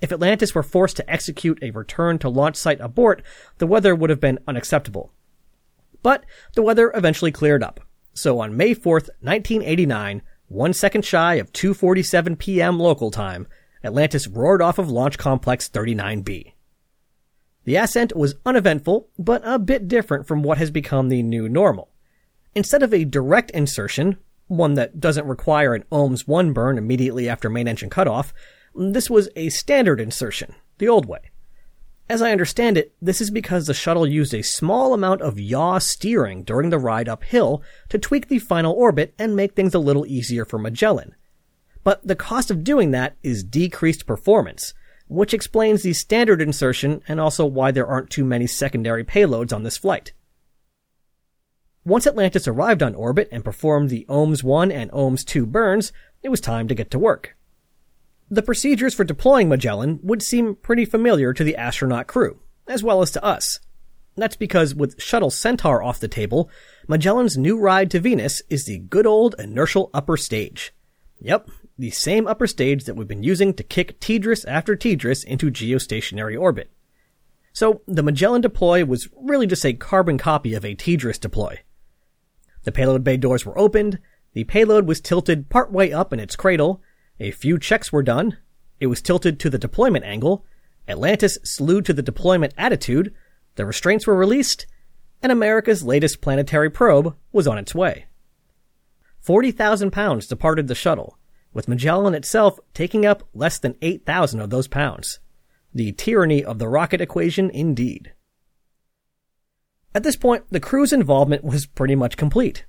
If 0.00 0.10
Atlantis 0.10 0.52
were 0.52 0.64
forced 0.64 0.96
to 0.96 1.08
execute 1.08 1.62
a 1.62 1.70
return 1.70 2.18
to 2.18 2.28
launch 2.28 2.56
site 2.56 2.80
abort, 2.80 3.22
the 3.58 3.66
weather 3.68 3.94
would 3.94 4.10
have 4.10 4.20
been 4.20 4.40
unacceptable. 4.48 5.12
But 6.02 6.24
the 6.56 6.62
weather 6.62 6.90
eventually 6.96 7.30
cleared 7.30 7.62
up. 7.62 7.78
So 8.12 8.40
on 8.40 8.56
May 8.56 8.74
4th, 8.74 9.08
1989, 9.20 10.22
one 10.50 10.72
second 10.72 11.04
shy 11.04 11.34
of 11.36 11.52
2:47 11.52 12.36
p.m. 12.36 12.78
local 12.80 13.12
time, 13.12 13.46
Atlantis 13.84 14.26
roared 14.26 14.60
off 14.60 14.80
of 14.80 14.90
Launch 14.90 15.16
Complex 15.16 15.68
39B. 15.68 16.54
The 17.64 17.76
ascent 17.76 18.16
was 18.16 18.34
uneventful, 18.44 19.08
but 19.16 19.42
a 19.44 19.60
bit 19.60 19.86
different 19.86 20.26
from 20.26 20.42
what 20.42 20.58
has 20.58 20.72
become 20.72 21.08
the 21.08 21.22
new 21.22 21.48
normal. 21.48 21.92
Instead 22.52 22.82
of 22.82 22.92
a 22.92 23.04
direct 23.04 23.52
insertion, 23.52 24.18
one 24.48 24.74
that 24.74 24.98
doesn't 24.98 25.28
require 25.28 25.72
an 25.72 25.84
OMS 25.92 26.26
1 26.26 26.52
burn 26.52 26.78
immediately 26.78 27.28
after 27.28 27.48
main 27.48 27.68
engine 27.68 27.88
cutoff, 27.88 28.34
this 28.74 29.08
was 29.08 29.28
a 29.36 29.50
standard 29.50 30.00
insertion, 30.00 30.56
the 30.78 30.88
old 30.88 31.06
way. 31.06 31.29
As 32.10 32.22
I 32.22 32.32
understand 32.32 32.76
it, 32.76 32.92
this 33.00 33.20
is 33.20 33.30
because 33.30 33.68
the 33.68 33.72
shuttle 33.72 34.04
used 34.04 34.34
a 34.34 34.42
small 34.42 34.92
amount 34.94 35.22
of 35.22 35.38
yaw 35.38 35.78
steering 35.78 36.42
during 36.42 36.70
the 36.70 36.78
ride 36.78 37.08
uphill 37.08 37.62
to 37.88 38.00
tweak 38.00 38.26
the 38.26 38.40
final 38.40 38.72
orbit 38.72 39.14
and 39.16 39.36
make 39.36 39.54
things 39.54 39.76
a 39.76 39.78
little 39.78 40.04
easier 40.04 40.44
for 40.44 40.58
Magellan. 40.58 41.14
But 41.84 42.04
the 42.04 42.16
cost 42.16 42.50
of 42.50 42.64
doing 42.64 42.90
that 42.90 43.14
is 43.22 43.44
decreased 43.44 44.08
performance, 44.08 44.74
which 45.06 45.32
explains 45.32 45.84
the 45.84 45.92
standard 45.92 46.42
insertion 46.42 47.00
and 47.06 47.20
also 47.20 47.46
why 47.46 47.70
there 47.70 47.86
aren't 47.86 48.10
too 48.10 48.24
many 48.24 48.48
secondary 48.48 49.04
payloads 49.04 49.52
on 49.52 49.62
this 49.62 49.78
flight. 49.78 50.12
Once 51.84 52.08
Atlantis 52.08 52.48
arrived 52.48 52.82
on 52.82 52.96
orbit 52.96 53.28
and 53.30 53.44
performed 53.44 53.88
the 53.88 54.04
OMS 54.08 54.42
1 54.42 54.72
and 54.72 54.90
OMS 54.90 55.24
2 55.24 55.46
burns, 55.46 55.92
it 56.24 56.28
was 56.28 56.40
time 56.40 56.66
to 56.66 56.74
get 56.74 56.90
to 56.90 56.98
work. 56.98 57.36
The 58.32 58.42
procedures 58.42 58.94
for 58.94 59.02
deploying 59.02 59.48
Magellan 59.48 59.98
would 60.04 60.22
seem 60.22 60.54
pretty 60.54 60.84
familiar 60.84 61.32
to 61.32 61.42
the 61.42 61.56
astronaut 61.56 62.06
crew, 62.06 62.38
as 62.68 62.82
well 62.82 63.02
as 63.02 63.10
to 63.12 63.24
us. 63.24 63.58
That's 64.16 64.36
because 64.36 64.72
with 64.74 65.02
Shuttle 65.02 65.30
Centaur 65.30 65.82
off 65.82 65.98
the 65.98 66.06
table, 66.06 66.48
Magellan's 66.86 67.36
new 67.36 67.58
ride 67.58 67.90
to 67.90 67.98
Venus 67.98 68.40
is 68.48 68.64
the 68.64 68.78
good 68.78 69.06
old 69.06 69.34
inertial 69.38 69.90
upper 69.92 70.16
stage. 70.16 70.72
Yep, 71.18 71.50
the 71.76 71.90
same 71.90 72.28
upper 72.28 72.46
stage 72.46 72.84
that 72.84 72.94
we've 72.94 73.08
been 73.08 73.24
using 73.24 73.52
to 73.54 73.64
kick 73.64 73.98
TDRS 73.98 74.44
after 74.46 74.76
TDRS 74.76 75.24
into 75.24 75.50
geostationary 75.50 76.40
orbit. 76.40 76.70
So 77.52 77.82
the 77.86 78.02
Magellan 78.02 78.42
deploy 78.42 78.84
was 78.84 79.08
really 79.16 79.48
just 79.48 79.66
a 79.66 79.72
carbon 79.72 80.18
copy 80.18 80.54
of 80.54 80.64
a 80.64 80.76
TDRS 80.76 81.18
deploy. 81.18 81.58
The 82.62 82.72
payload 82.72 83.02
bay 83.02 83.16
doors 83.16 83.44
were 83.44 83.58
opened, 83.58 83.98
the 84.34 84.44
payload 84.44 84.86
was 84.86 85.00
tilted 85.00 85.48
partway 85.48 85.90
up 85.90 86.12
in 86.12 86.20
its 86.20 86.36
cradle, 86.36 86.80
a 87.20 87.30
few 87.30 87.58
checks 87.58 87.92
were 87.92 88.02
done. 88.02 88.38
It 88.80 88.86
was 88.86 89.02
tilted 89.02 89.38
to 89.40 89.50
the 89.50 89.58
deployment 89.58 90.06
angle. 90.06 90.44
Atlantis 90.88 91.38
slewed 91.44 91.84
to 91.84 91.92
the 91.92 92.02
deployment 92.02 92.54
attitude. 92.56 93.14
The 93.56 93.66
restraints 93.66 94.06
were 94.06 94.16
released, 94.16 94.66
and 95.22 95.30
America's 95.30 95.84
latest 95.84 96.22
planetary 96.22 96.70
probe 96.70 97.14
was 97.30 97.46
on 97.46 97.58
its 97.58 97.74
way. 97.74 98.06
40,000 99.20 99.90
pounds 99.90 100.26
departed 100.26 100.66
the 100.66 100.74
shuttle, 100.74 101.18
with 101.52 101.68
Magellan 101.68 102.14
itself 102.14 102.58
taking 102.72 103.04
up 103.04 103.28
less 103.34 103.58
than 103.58 103.76
8,000 103.82 104.40
of 104.40 104.48
those 104.48 104.66
pounds. 104.66 105.20
The 105.74 105.92
tyranny 105.92 106.42
of 106.42 106.58
the 106.58 106.68
rocket 106.68 107.02
equation 107.02 107.50
indeed. 107.50 108.12
At 109.94 110.04
this 110.04 110.16
point, 110.16 110.44
the 110.50 110.60
crew's 110.60 110.92
involvement 110.92 111.44
was 111.44 111.66
pretty 111.66 111.94
much 111.94 112.16
complete. 112.16 112.64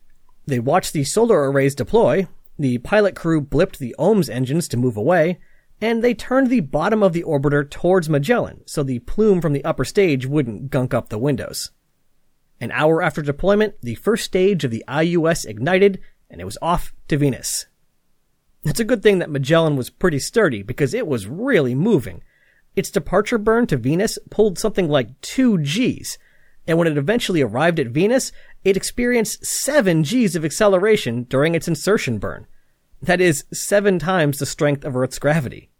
They 0.45 0.59
watched 0.59 0.91
the 0.91 1.03
solar 1.03 1.49
arrays 1.49 1.75
deploy, 1.75 2.27
the 2.61 2.77
pilot 2.79 3.15
crew 3.15 3.41
blipped 3.41 3.77
the 3.77 3.95
OMS 3.99 4.29
engines 4.29 4.67
to 4.69 4.77
move 4.77 4.97
away, 4.97 5.39
and 5.81 6.03
they 6.03 6.13
turned 6.13 6.49
the 6.49 6.59
bottom 6.59 7.01
of 7.01 7.13
the 7.13 7.23
orbiter 7.23 7.69
towards 7.69 8.09
Magellan 8.09 8.61
so 8.65 8.83
the 8.83 8.99
plume 8.99 9.41
from 9.41 9.53
the 9.53 9.65
upper 9.65 9.83
stage 9.83 10.25
wouldn't 10.25 10.69
gunk 10.69 10.93
up 10.93 11.09
the 11.09 11.17
windows. 11.17 11.71
An 12.59 12.71
hour 12.71 13.01
after 13.01 13.23
deployment, 13.23 13.73
the 13.81 13.95
first 13.95 14.23
stage 14.23 14.63
of 14.63 14.71
the 14.71 14.83
IUS 14.87 15.45
ignited 15.45 15.99
and 16.29 16.39
it 16.39 16.45
was 16.45 16.57
off 16.61 16.93
to 17.07 17.17
Venus. 17.17 17.65
It's 18.63 18.79
a 18.79 18.85
good 18.85 19.01
thing 19.01 19.19
that 19.19 19.29
Magellan 19.29 19.75
was 19.75 19.89
pretty 19.89 20.19
sturdy 20.19 20.61
because 20.61 20.93
it 20.93 21.07
was 21.07 21.27
really 21.27 21.73
moving. 21.75 22.23
Its 22.75 22.91
departure 22.91 23.39
burn 23.39 23.67
to 23.67 23.77
Venus 23.77 24.17
pulled 24.29 24.57
something 24.57 24.87
like 24.87 25.19
2 25.21 25.57
Gs, 25.57 26.17
and 26.67 26.77
when 26.77 26.87
it 26.87 26.97
eventually 26.97 27.41
arrived 27.41 27.79
at 27.79 27.87
Venus, 27.87 28.31
it 28.63 28.77
experienced 28.77 29.45
7 29.45 30.03
Gs 30.03 30.35
of 30.35 30.45
acceleration 30.45 31.23
during 31.23 31.55
its 31.55 31.67
insertion 31.67 32.19
burn. 32.19 32.45
That 33.01 33.19
is 33.19 33.45
seven 33.51 33.97
times 33.97 34.37
the 34.37 34.45
strength 34.45 34.85
of 34.85 34.95
Earth's 34.95 35.19
gravity. 35.19 35.71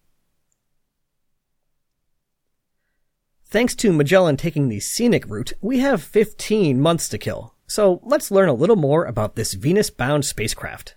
Thanks 3.45 3.75
to 3.75 3.91
Magellan 3.91 4.37
taking 4.37 4.69
the 4.69 4.79
scenic 4.79 5.27
route, 5.27 5.53
we 5.61 5.79
have 5.79 6.01
15 6.01 6.79
months 6.79 7.09
to 7.09 7.17
kill. 7.17 7.55
So 7.67 7.99
let's 8.03 8.31
learn 8.31 8.49
a 8.49 8.53
little 8.53 8.75
more 8.75 9.05
about 9.05 9.35
this 9.35 9.53
Venus-bound 9.53 10.25
spacecraft. 10.25 10.95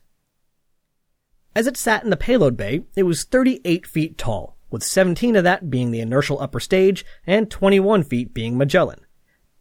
As 1.55 1.67
it 1.67 1.77
sat 1.77 2.05
in 2.05 2.11
the 2.11 2.17
payload 2.17 2.57
bay, 2.57 2.85
it 2.97 3.03
was 3.05 3.25
38 3.25 3.87
feet 3.87 4.17
tall, 4.17 4.57
with 4.71 4.83
17 4.83 5.37
of 5.37 5.45
that 5.45 5.69
being 5.69 5.91
the 5.91 6.01
inertial 6.01 6.41
upper 6.41 6.59
stage 6.59 7.05
and 7.27 7.51
21 7.51 8.03
feet 8.05 8.33
being 8.33 8.57
Magellan. 8.57 9.01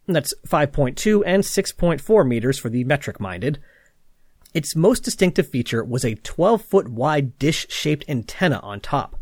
That's 0.06 0.34
5.2 0.46 1.22
and 1.26 1.42
6.4 1.42 2.26
meters 2.26 2.58
for 2.58 2.68
the 2.68 2.84
metric 2.84 3.20
minded, 3.20 3.60
its 4.54 4.76
most 4.76 5.02
distinctive 5.02 5.48
feature 5.48 5.84
was 5.84 6.04
a 6.04 6.14
12 6.14 6.62
foot 6.62 6.88
wide 6.88 7.38
dish 7.38 7.66
shaped 7.68 8.04
antenna 8.08 8.60
on 8.60 8.80
top. 8.80 9.20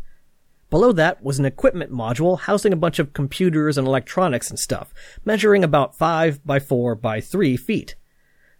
Below 0.69 0.91
that 0.93 1.23
was 1.23 1.39
an 1.39 1.45
equipment 1.45 1.91
module 1.91 2.39
housing 2.39 2.71
a 2.71 2.77
bunch 2.77 2.99
of 2.99 3.13
computers 3.13 3.77
and 3.77 3.87
electronics 3.87 4.49
and 4.49 4.59
stuff, 4.59 4.93
measuring 5.25 5.63
about 5.63 5.97
5 5.97 6.45
by 6.45 6.59
4 6.59 6.95
by 6.95 7.19
3 7.19 7.57
feet. 7.57 7.95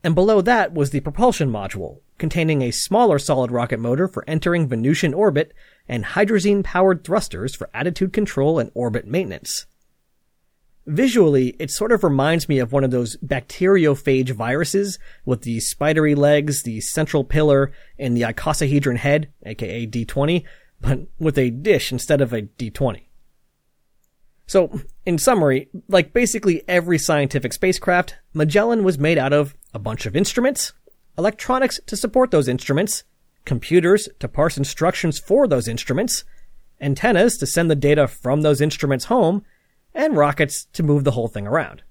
And 0.04 0.16
below 0.16 0.42
that 0.42 0.74
was 0.74 0.90
the 0.90 1.00
propulsion 1.00 1.50
module, 1.50 2.02
containing 2.18 2.62
a 2.62 2.72
smaller 2.72 3.18
solid 3.18 3.52
rocket 3.52 3.80
motor 3.80 4.08
for 4.08 4.24
entering 4.28 4.68
Venusian 4.68 5.14
orbit 5.14 5.54
and 5.88 6.06
hydrazine 6.06 6.64
powered 6.64 7.04
thrusters 7.04 7.56
for 7.56 7.70
attitude 7.74 8.14
control 8.14 8.60
and 8.60 8.72
orbit 8.74 9.08
maintenance. 9.08 9.66
Visually, 10.86 11.56
it 11.60 11.72
sort 11.72 11.94
of 11.94 12.04
reminds 12.04 12.50
me 12.50 12.60
of 12.60 12.74
one 12.74 12.84
of 12.84 12.92
those 12.92 13.16
bacteriophage 13.26 14.32
viruses 14.32 15.00
with 15.26 15.44
the 15.44 15.62
spidery 15.62 16.14
legs, 16.14 16.64
the 16.64 16.82
central 16.82 17.24
pillar, 17.24 17.72
and 17.98 18.18
the 18.18 18.24
icosahedron 18.24 18.98
head, 18.98 19.32
aka 19.46 19.88
D20, 19.88 20.44
but 20.82 21.08
with 21.18 21.38
a 21.38 21.52
dish 21.52 21.92
instead 21.92 22.20
of 22.20 22.34
a 22.34 22.42
D20. 22.42 23.04
So, 24.46 24.82
in 25.06 25.18
summary, 25.18 25.70
like 25.88 26.12
basically 26.12 26.64
every 26.68 26.98
scientific 26.98 27.54
spacecraft, 27.54 28.16
Magellan 28.34 28.84
was 28.84 29.00
made 29.00 29.18
out 29.18 29.32
of 29.32 29.56
a 29.74 29.80
bunch 29.80 30.06
of 30.06 30.18
instruments, 30.18 30.74
electronics 31.18 31.80
to 31.86 31.96
support 31.96 32.32
those 32.32 32.50
instruments, 32.50 33.06
computers 33.46 34.10
to 34.20 34.28
parse 34.28 34.58
instructions 34.58 35.18
for 35.18 35.48
those 35.48 35.70
instruments, 35.70 36.26
antennas 36.82 37.38
to 37.38 37.46
send 37.46 37.72
the 37.72 37.76
data 37.76 38.06
from 38.06 38.42
those 38.42 38.60
instruments 38.60 39.06
home, 39.06 39.46
and 39.94 40.18
rockets 40.18 40.66
to 40.74 40.84
move 40.84 41.04
the 41.04 41.12
whole 41.12 41.28
thing 41.28 41.48
around. 41.48 41.84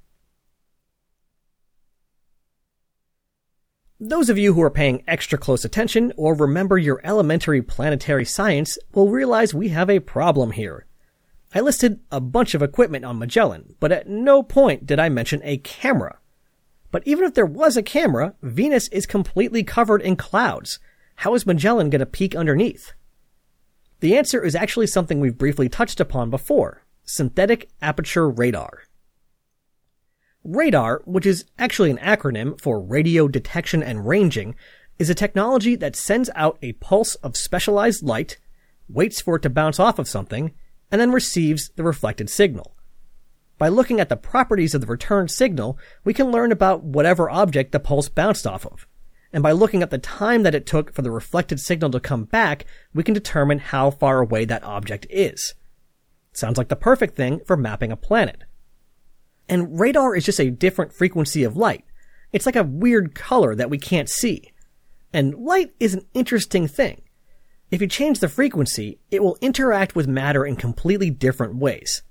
Those 4.04 4.28
of 4.28 4.36
you 4.36 4.54
who 4.54 4.62
are 4.62 4.70
paying 4.70 5.04
extra 5.06 5.38
close 5.38 5.64
attention 5.64 6.12
or 6.16 6.34
remember 6.34 6.76
your 6.76 7.00
elementary 7.04 7.62
planetary 7.62 8.24
science 8.24 8.76
will 8.92 9.10
realize 9.10 9.54
we 9.54 9.68
have 9.68 9.88
a 9.88 10.00
problem 10.00 10.50
here. 10.50 10.86
I 11.54 11.60
listed 11.60 12.00
a 12.10 12.20
bunch 12.20 12.54
of 12.54 12.62
equipment 12.62 13.04
on 13.04 13.20
Magellan, 13.20 13.76
but 13.78 13.92
at 13.92 14.08
no 14.08 14.42
point 14.42 14.86
did 14.86 14.98
I 14.98 15.08
mention 15.08 15.40
a 15.44 15.58
camera. 15.58 16.18
But 16.90 17.04
even 17.06 17.24
if 17.24 17.34
there 17.34 17.46
was 17.46 17.76
a 17.76 17.82
camera, 17.82 18.34
Venus 18.42 18.88
is 18.88 19.06
completely 19.06 19.62
covered 19.62 20.02
in 20.02 20.16
clouds. 20.16 20.80
How 21.16 21.34
is 21.34 21.46
Magellan 21.46 21.88
going 21.88 22.00
to 22.00 22.06
peek 22.06 22.34
underneath? 22.34 22.94
The 24.00 24.16
answer 24.16 24.44
is 24.44 24.56
actually 24.56 24.88
something 24.88 25.20
we've 25.20 25.38
briefly 25.38 25.68
touched 25.68 26.00
upon 26.00 26.28
before, 26.28 26.81
synthetic 27.04 27.68
aperture 27.80 28.28
radar. 28.28 28.84
Radar, 30.44 31.02
which 31.04 31.26
is 31.26 31.44
actually 31.58 31.90
an 31.90 31.98
acronym 31.98 32.60
for 32.60 32.80
radio 32.80 33.28
detection 33.28 33.82
and 33.82 34.06
ranging, 34.06 34.56
is 34.98 35.08
a 35.08 35.14
technology 35.14 35.76
that 35.76 35.96
sends 35.96 36.30
out 36.34 36.58
a 36.62 36.72
pulse 36.74 37.14
of 37.16 37.36
specialized 37.36 38.02
light, 38.02 38.38
waits 38.88 39.20
for 39.20 39.36
it 39.36 39.42
to 39.42 39.50
bounce 39.50 39.78
off 39.78 39.98
of 39.98 40.08
something, 40.08 40.52
and 40.90 41.00
then 41.00 41.12
receives 41.12 41.70
the 41.76 41.84
reflected 41.84 42.28
signal. 42.28 42.76
By 43.58 43.68
looking 43.68 44.00
at 44.00 44.08
the 44.08 44.16
properties 44.16 44.74
of 44.74 44.80
the 44.80 44.86
returned 44.88 45.30
signal, 45.30 45.78
we 46.04 46.12
can 46.12 46.32
learn 46.32 46.50
about 46.50 46.82
whatever 46.82 47.30
object 47.30 47.70
the 47.70 47.78
pulse 47.80 48.08
bounced 48.08 48.46
off 48.46 48.66
of. 48.66 48.86
And 49.32 49.42
by 49.42 49.52
looking 49.52 49.82
at 49.82 49.90
the 49.90 49.98
time 49.98 50.42
that 50.42 50.54
it 50.54 50.66
took 50.66 50.92
for 50.92 51.02
the 51.02 51.10
reflected 51.10 51.60
signal 51.60 51.90
to 51.92 52.00
come 52.00 52.24
back, 52.24 52.66
we 52.92 53.02
can 53.02 53.14
determine 53.14 53.60
how 53.60 53.90
far 53.90 54.20
away 54.20 54.44
that 54.44 54.64
object 54.64 55.06
is. 55.08 55.54
Sounds 56.32 56.56
like 56.56 56.68
the 56.68 56.76
perfect 56.76 57.16
thing 57.16 57.40
for 57.46 57.56
mapping 57.56 57.92
a 57.92 57.96
planet. 57.96 58.44
And 59.48 59.78
radar 59.78 60.16
is 60.16 60.24
just 60.24 60.40
a 60.40 60.50
different 60.50 60.92
frequency 60.92 61.44
of 61.44 61.56
light. 61.56 61.84
It's 62.32 62.46
like 62.46 62.56
a 62.56 62.62
weird 62.62 63.14
color 63.14 63.54
that 63.54 63.70
we 63.70 63.78
can't 63.78 64.08
see. 64.08 64.52
And 65.12 65.34
light 65.34 65.72
is 65.78 65.94
an 65.94 66.06
interesting 66.14 66.66
thing. 66.66 67.02
If 67.70 67.80
you 67.80 67.86
change 67.86 68.20
the 68.20 68.28
frequency, 68.28 68.98
it 69.10 69.22
will 69.22 69.38
interact 69.40 69.94
with 69.94 70.06
matter 70.08 70.44
in 70.44 70.56
completely 70.56 71.10
different 71.10 71.56
ways. 71.56 72.02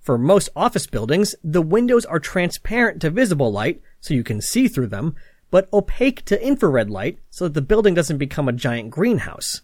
For 0.00 0.18
most 0.18 0.48
office 0.56 0.86
buildings, 0.86 1.34
the 1.44 1.62
windows 1.62 2.04
are 2.04 2.18
transparent 2.18 3.00
to 3.02 3.10
visible 3.10 3.52
light, 3.52 3.80
so 4.00 4.14
you 4.14 4.24
can 4.24 4.40
see 4.40 4.68
through 4.68 4.88
them, 4.88 5.14
but 5.50 5.72
opaque 5.72 6.24
to 6.24 6.44
infrared 6.44 6.90
light, 6.90 7.18
so 7.30 7.44
that 7.44 7.54
the 7.54 7.62
building 7.62 7.94
doesn't 7.94 8.18
become 8.18 8.48
a 8.48 8.52
giant 8.52 8.90
greenhouse. 8.90 9.62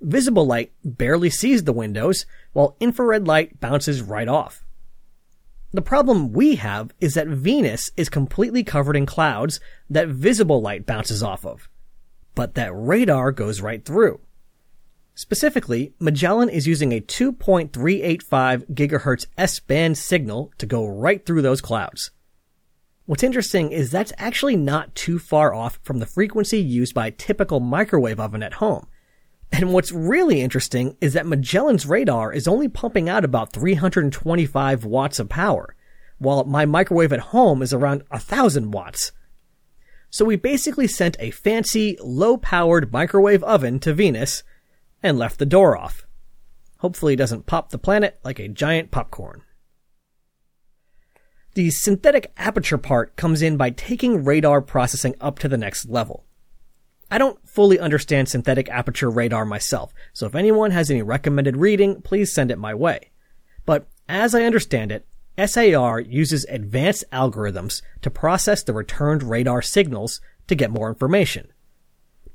Visible 0.00 0.46
light 0.46 0.72
barely 0.84 1.30
sees 1.30 1.64
the 1.64 1.72
windows, 1.72 2.26
while 2.52 2.76
infrared 2.80 3.26
light 3.26 3.60
bounces 3.60 4.02
right 4.02 4.28
off. 4.28 4.64
The 5.72 5.82
problem 5.82 6.32
we 6.32 6.56
have 6.56 6.92
is 7.00 7.14
that 7.14 7.28
Venus 7.28 7.90
is 7.96 8.08
completely 8.08 8.62
covered 8.62 8.96
in 8.96 9.04
clouds 9.04 9.60
that 9.90 10.08
visible 10.08 10.62
light 10.62 10.86
bounces 10.86 11.22
off 11.22 11.44
of, 11.44 11.68
but 12.34 12.54
that 12.54 12.72
radar 12.74 13.32
goes 13.32 13.60
right 13.60 13.84
through. 13.84 14.20
Specifically, 15.14 15.94
Magellan 15.98 16.50
is 16.50 16.66
using 16.66 16.92
a 16.92 17.00
2.385 17.00 18.70
gigahertz 18.74 19.26
S-band 19.38 19.96
signal 19.96 20.52
to 20.58 20.66
go 20.66 20.86
right 20.86 21.24
through 21.24 21.42
those 21.42 21.62
clouds. 21.62 22.10
What's 23.06 23.22
interesting 23.22 23.72
is 23.72 23.90
that's 23.90 24.12
actually 24.18 24.56
not 24.56 24.94
too 24.94 25.18
far 25.18 25.54
off 25.54 25.78
from 25.82 26.00
the 26.00 26.06
frequency 26.06 26.60
used 26.60 26.92
by 26.92 27.06
a 27.06 27.12
typical 27.12 27.60
microwave 27.60 28.20
oven 28.20 28.42
at 28.42 28.54
home. 28.54 28.88
And 29.52 29.72
what's 29.72 29.92
really 29.92 30.40
interesting 30.42 30.96
is 31.00 31.14
that 31.14 31.26
Magellan's 31.26 31.86
radar 31.86 32.32
is 32.32 32.48
only 32.48 32.68
pumping 32.68 33.08
out 33.08 33.24
about 33.24 33.52
325 33.52 34.84
watts 34.84 35.18
of 35.18 35.28
power, 35.28 35.74
while 36.18 36.44
my 36.44 36.66
microwave 36.66 37.12
at 37.12 37.20
home 37.20 37.62
is 37.62 37.72
around 37.72 38.02
1000 38.08 38.70
watts. 38.72 39.12
So 40.10 40.24
we 40.24 40.36
basically 40.36 40.86
sent 40.86 41.16
a 41.20 41.30
fancy, 41.30 41.96
low-powered 42.02 42.92
microwave 42.92 43.42
oven 43.44 43.78
to 43.80 43.94
Venus 43.94 44.42
and 45.02 45.18
left 45.18 45.38
the 45.38 45.46
door 45.46 45.76
off. 45.76 46.06
Hopefully 46.78 47.14
it 47.14 47.16
doesn't 47.16 47.46
pop 47.46 47.70
the 47.70 47.78
planet 47.78 48.18
like 48.24 48.38
a 48.38 48.48
giant 48.48 48.90
popcorn. 48.90 49.42
The 51.54 51.70
synthetic 51.70 52.32
aperture 52.36 52.76
part 52.76 53.16
comes 53.16 53.40
in 53.40 53.56
by 53.56 53.70
taking 53.70 54.24
radar 54.24 54.60
processing 54.60 55.14
up 55.22 55.38
to 55.38 55.48
the 55.48 55.56
next 55.56 55.88
level. 55.88 56.25
I 57.10 57.18
don't 57.18 57.48
fully 57.48 57.78
understand 57.78 58.28
synthetic 58.28 58.68
aperture 58.68 59.10
radar 59.10 59.44
myself, 59.44 59.94
so 60.12 60.26
if 60.26 60.34
anyone 60.34 60.72
has 60.72 60.90
any 60.90 61.02
recommended 61.02 61.56
reading, 61.56 62.02
please 62.02 62.32
send 62.32 62.50
it 62.50 62.58
my 62.58 62.74
way. 62.74 63.10
But 63.64 63.86
as 64.08 64.34
I 64.34 64.42
understand 64.42 64.90
it, 64.90 65.06
SAR 65.38 66.00
uses 66.00 66.46
advanced 66.48 67.04
algorithms 67.12 67.82
to 68.02 68.10
process 68.10 68.62
the 68.62 68.72
returned 68.72 69.22
radar 69.22 69.62
signals 69.62 70.20
to 70.48 70.54
get 70.54 70.70
more 70.70 70.88
information. 70.88 71.48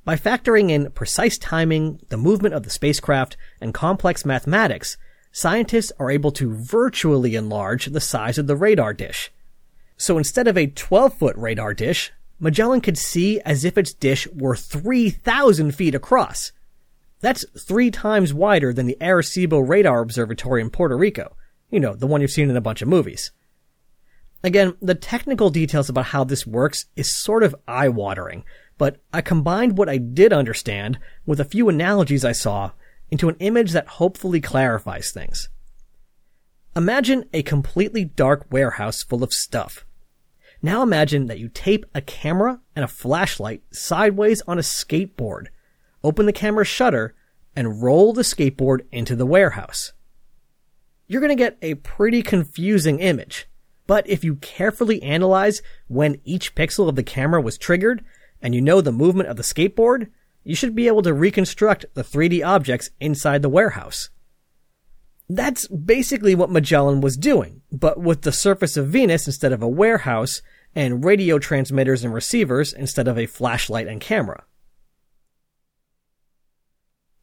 By 0.04 0.16
factoring 0.16 0.70
in 0.70 0.92
precise 0.92 1.38
timing, 1.38 2.00
the 2.10 2.18
movement 2.18 2.56
of 2.56 2.64
the 2.64 2.70
spacecraft, 2.70 3.38
and 3.60 3.74
complex 3.74 4.26
mathematics, 4.26 4.98
scientists 5.32 5.92
are 6.00 6.12
able 6.12 6.32
to 6.34 6.54
virtually 6.54 7.36
enlarge 7.36 7.88
the 7.88 8.02
size 8.02 8.38
of 8.38 8.48
the 8.48 8.56
radar 8.56 8.94
dish. 8.94 9.32
So 9.98 10.18
instead 10.18 10.48
of 10.48 10.58
a 10.58 10.68
12 10.68 11.14
foot 11.14 11.36
radar 11.38 11.74
dish, 11.74 12.12
Magellan 12.42 12.82
could 12.82 12.98
see 12.98 13.40
as 13.42 13.64
if 13.64 13.78
its 13.78 13.94
dish 13.94 14.28
were 14.34 14.56
3,000 14.56 15.74
feet 15.74 15.94
across. 15.94 16.52
That's 17.20 17.46
three 17.58 17.92
times 17.92 18.34
wider 18.34 18.74
than 18.74 18.88
the 18.88 18.98
Arecibo 19.00 19.66
Radar 19.66 20.02
Observatory 20.02 20.60
in 20.60 20.72
Puerto 20.72 20.98
Rico. 20.98 21.38
You 21.70 21.80
know, 21.80 21.94
the 21.94 22.08
one 22.08 22.20
you've 22.20 22.32
seen 22.32 22.50
in 22.50 22.58
a 22.58 22.62
bunch 22.62 22.82
of 22.82 22.88
movies. 22.88 23.32
Again, 24.44 24.74
the 24.82 24.96
technical 24.96 25.52
details 25.52 25.88
about 25.88 26.08
how 26.08 26.24
this 26.24 26.48
works 26.48 26.86
is 26.96 27.16
sort 27.16 27.44
of 27.44 27.56
eye-watering, 27.68 28.44
but 28.80 28.98
I 29.14 29.22
combined 29.22 29.78
what 29.78 29.88
I 29.88 30.00
did 30.00 30.34
understand 30.34 30.98
with 31.28 31.40
a 31.40 31.46
few 31.46 31.70
analogies 31.70 32.26
I 32.26 32.32
saw 32.32 32.72
into 33.12 33.30
an 33.30 33.36
image 33.40 33.72
that 33.74 33.88
hopefully 33.88 34.42
clarifies 34.42 35.12
things. 35.12 35.50
Imagine 36.76 37.26
a 37.34 37.44
completely 37.44 38.04
dark 38.04 38.48
warehouse 38.50 39.04
full 39.04 39.24
of 39.24 39.32
stuff. 39.32 39.86
Now 40.62 40.84
imagine 40.84 41.26
that 41.26 41.40
you 41.40 41.50
tape 41.50 41.86
a 41.96 42.02
camera 42.02 42.60
and 42.76 42.86
a 42.86 42.88
flashlight 42.88 43.64
sideways 43.72 44.42
on 44.48 44.60
a 44.60 44.62
skateboard, 44.62 45.48
open 46.04 46.28
the 46.28 46.34
camera 46.34 46.66
shutter, 46.66 47.16
and 47.56 47.82
roll 47.82 48.14
the 48.14 48.22
skateboard 48.22 48.82
into 48.92 49.16
the 49.16 49.26
warehouse. 49.26 49.94
You're 51.08 51.22
gonna 51.22 51.36
get 51.36 51.58
a 51.62 51.76
pretty 51.76 52.22
confusing 52.22 53.00
image, 53.00 53.50
but 53.88 54.08
if 54.08 54.24
you 54.24 54.36
carefully 54.36 55.02
analyze 55.02 55.62
when 55.88 56.22
each 56.24 56.56
pixel 56.56 56.88
of 56.88 56.96
the 56.96 57.04
camera 57.04 57.42
was 57.42 57.58
triggered, 57.58 58.06
and 58.42 58.56
you 58.56 58.62
know 58.62 58.82
the 58.82 58.92
movement 58.92 59.30
of 59.30 59.38
the 59.38 59.44
skateboard, 59.44 60.10
you 60.44 60.56
should 60.56 60.76
be 60.76 60.88
able 60.88 61.02
to 61.02 61.14
reconstruct 61.14 61.86
the 61.94 62.04
3D 62.04 62.46
objects 62.46 62.92
inside 63.00 63.42
the 63.42 63.50
warehouse. 63.50 64.10
That's 65.34 65.66
basically 65.68 66.36
what 66.36 66.52
Magellan 66.52 67.00
was 67.00 67.16
doing, 67.16 67.62
but 67.72 67.98
with 67.98 68.24
the 68.24 68.34
surface 68.34 68.76
of 68.76 68.90
Venus 68.90 69.28
instead 69.28 69.54
of 69.54 69.64
a 69.64 69.68
warehouse, 69.68 70.42
and 70.76 71.06
radio 71.06 71.40
transmitters 71.40 72.04
and 72.04 72.14
receivers 72.14 72.74
instead 72.74 73.08
of 73.08 73.18
a 73.18 73.26
flashlight 73.28 73.88
and 73.88 74.02
camera. 74.02 74.44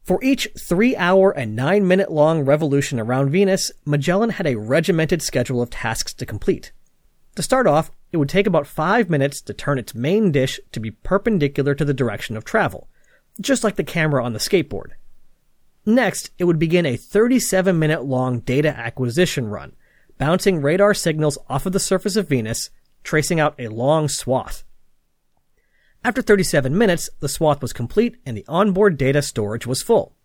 For 0.01 0.23
each 0.23 0.47
three 0.59 0.95
hour 0.95 1.29
and 1.29 1.55
nine 1.55 1.87
minute 1.87 2.11
long 2.11 2.45
revolution 2.45 2.99
around 2.99 3.29
Venus, 3.29 3.71
Magellan 3.85 4.31
had 4.31 4.47
a 4.47 4.57
regimented 4.57 5.21
schedule 5.21 5.61
of 5.61 5.69
tasks 5.69 6.15
to 6.15 6.25
complete. 6.25 6.71
To 7.35 7.43
start 7.43 7.67
off, 7.67 7.91
it 8.11 8.17
would 8.17 8.29
take 8.29 8.47
about 8.47 8.65
five 8.65 9.07
minutes 9.07 9.39
to 9.41 9.53
turn 9.53 9.77
its 9.77 9.93
main 9.93 10.31
dish 10.31 10.59
to 10.71 10.79
be 10.79 10.89
perpendicular 10.89 11.75
to 11.75 11.85
the 11.85 11.93
direction 11.93 12.35
of 12.35 12.43
travel, 12.43 12.89
just 13.39 13.63
like 13.63 13.75
the 13.75 13.83
camera 13.83 14.25
on 14.25 14.33
the 14.33 14.39
skateboard. 14.39 14.93
Next, 15.89 16.29
it 16.37 16.43
would 16.43 16.59
begin 16.59 16.85
a 16.85 16.97
37 16.97 17.79
minute 17.79 18.05
long 18.05 18.41
data 18.41 18.69
acquisition 18.69 19.47
run, 19.47 19.75
bouncing 20.19 20.61
radar 20.61 20.93
signals 20.93 21.39
off 21.49 21.65
of 21.65 21.73
the 21.73 21.79
surface 21.79 22.15
of 22.15 22.29
Venus, 22.29 22.69
tracing 23.03 23.39
out 23.39 23.55
a 23.57 23.69
long 23.69 24.07
swath. 24.07 24.63
After 26.03 26.21
37 26.21 26.77
minutes, 26.77 27.09
the 27.21 27.27
swath 27.27 27.63
was 27.63 27.73
complete 27.73 28.17
and 28.23 28.37
the 28.37 28.45
onboard 28.47 28.99
data 28.99 29.23
storage 29.23 29.65
was 29.65 29.81
full. 29.81 30.15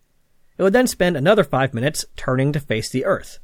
It 0.58 0.62
would 0.62 0.74
then 0.74 0.86
spend 0.86 1.16
another 1.16 1.42
five 1.42 1.72
minutes 1.72 2.04
turning 2.14 2.52
to 2.52 2.60
face 2.60 2.90
the 2.90 3.06
Earth. 3.06 3.38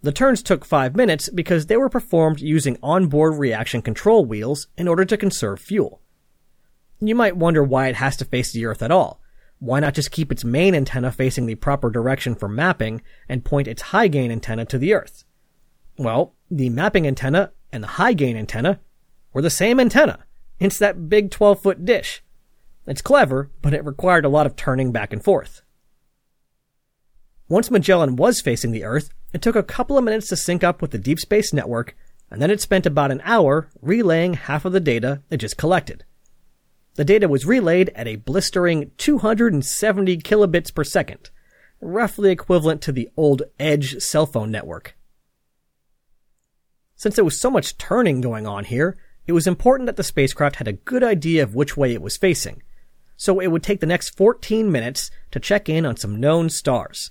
The 0.00 0.12
turns 0.12 0.42
took 0.42 0.64
five 0.64 0.96
minutes 0.96 1.28
because 1.28 1.66
they 1.66 1.76
were 1.76 1.90
performed 1.90 2.40
using 2.40 2.78
onboard 2.82 3.34
reaction 3.34 3.82
control 3.82 4.24
wheels 4.24 4.66
in 4.78 4.88
order 4.88 5.04
to 5.04 5.18
conserve 5.18 5.60
fuel. 5.60 6.00
You 7.00 7.14
might 7.14 7.36
wonder 7.36 7.62
why 7.62 7.88
it 7.88 7.96
has 7.96 8.16
to 8.16 8.24
face 8.24 8.50
the 8.50 8.64
Earth 8.64 8.82
at 8.82 8.90
all. 8.90 9.21
Why 9.62 9.78
not 9.78 9.94
just 9.94 10.10
keep 10.10 10.32
its 10.32 10.42
main 10.42 10.74
antenna 10.74 11.12
facing 11.12 11.46
the 11.46 11.54
proper 11.54 11.88
direction 11.88 12.34
for 12.34 12.48
mapping 12.48 13.00
and 13.28 13.44
point 13.44 13.68
its 13.68 13.80
high 13.80 14.08
gain 14.08 14.32
antenna 14.32 14.64
to 14.64 14.76
the 14.76 14.92
Earth? 14.92 15.22
Well, 15.96 16.34
the 16.50 16.68
mapping 16.68 17.06
antenna 17.06 17.52
and 17.72 17.80
the 17.80 17.94
high 17.94 18.14
gain 18.14 18.36
antenna 18.36 18.80
were 19.32 19.40
the 19.40 19.50
same 19.50 19.78
antenna. 19.78 20.26
It's 20.58 20.80
that 20.80 21.08
big 21.08 21.30
12 21.30 21.62
foot 21.62 21.84
dish. 21.84 22.24
It's 22.88 23.02
clever, 23.02 23.52
but 23.62 23.72
it 23.72 23.84
required 23.84 24.24
a 24.24 24.28
lot 24.28 24.46
of 24.46 24.56
turning 24.56 24.90
back 24.90 25.12
and 25.12 25.22
forth. 25.22 25.62
Once 27.48 27.70
Magellan 27.70 28.16
was 28.16 28.40
facing 28.40 28.72
the 28.72 28.82
Earth, 28.82 29.10
it 29.32 29.42
took 29.42 29.54
a 29.54 29.62
couple 29.62 29.96
of 29.96 30.02
minutes 30.02 30.26
to 30.30 30.36
sync 30.36 30.64
up 30.64 30.82
with 30.82 30.90
the 30.90 30.98
Deep 30.98 31.20
Space 31.20 31.52
Network, 31.52 31.94
and 32.32 32.42
then 32.42 32.50
it 32.50 32.60
spent 32.60 32.84
about 32.84 33.12
an 33.12 33.22
hour 33.22 33.68
relaying 33.80 34.34
half 34.34 34.64
of 34.64 34.72
the 34.72 34.80
data 34.80 35.22
it 35.30 35.36
just 35.36 35.56
collected. 35.56 36.04
The 36.94 37.04
data 37.04 37.26
was 37.26 37.46
relayed 37.46 37.90
at 37.94 38.06
a 38.06 38.16
blistering 38.16 38.90
270 38.98 40.18
kilobits 40.18 40.74
per 40.74 40.84
second, 40.84 41.30
roughly 41.80 42.30
equivalent 42.30 42.82
to 42.82 42.92
the 42.92 43.08
old 43.16 43.42
Edge 43.58 44.00
cell 44.02 44.26
phone 44.26 44.50
network. 44.50 44.96
Since 46.96 47.16
there 47.16 47.24
was 47.24 47.40
so 47.40 47.50
much 47.50 47.78
turning 47.78 48.20
going 48.20 48.46
on 48.46 48.64
here, 48.64 48.96
it 49.26 49.32
was 49.32 49.46
important 49.46 49.86
that 49.86 49.96
the 49.96 50.02
spacecraft 50.02 50.56
had 50.56 50.68
a 50.68 50.72
good 50.72 51.02
idea 51.02 51.42
of 51.42 51.54
which 51.54 51.76
way 51.76 51.94
it 51.94 52.02
was 52.02 52.16
facing, 52.16 52.62
so 53.16 53.40
it 53.40 53.48
would 53.48 53.62
take 53.62 53.80
the 53.80 53.86
next 53.86 54.16
14 54.16 54.70
minutes 54.70 55.10
to 55.30 55.40
check 55.40 55.68
in 55.68 55.86
on 55.86 55.96
some 55.96 56.20
known 56.20 56.50
stars. 56.50 57.10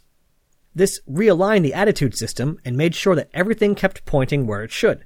This 0.76 1.02
realigned 1.10 1.64
the 1.64 1.74
attitude 1.74 2.16
system 2.16 2.60
and 2.64 2.78
made 2.78 2.96
sure 2.96 3.16
that 3.16 3.30
everything 3.34 3.76
kept 3.76 4.06
pointing 4.06 4.46
where 4.46 4.64
it 4.64 4.72
should. 4.72 5.06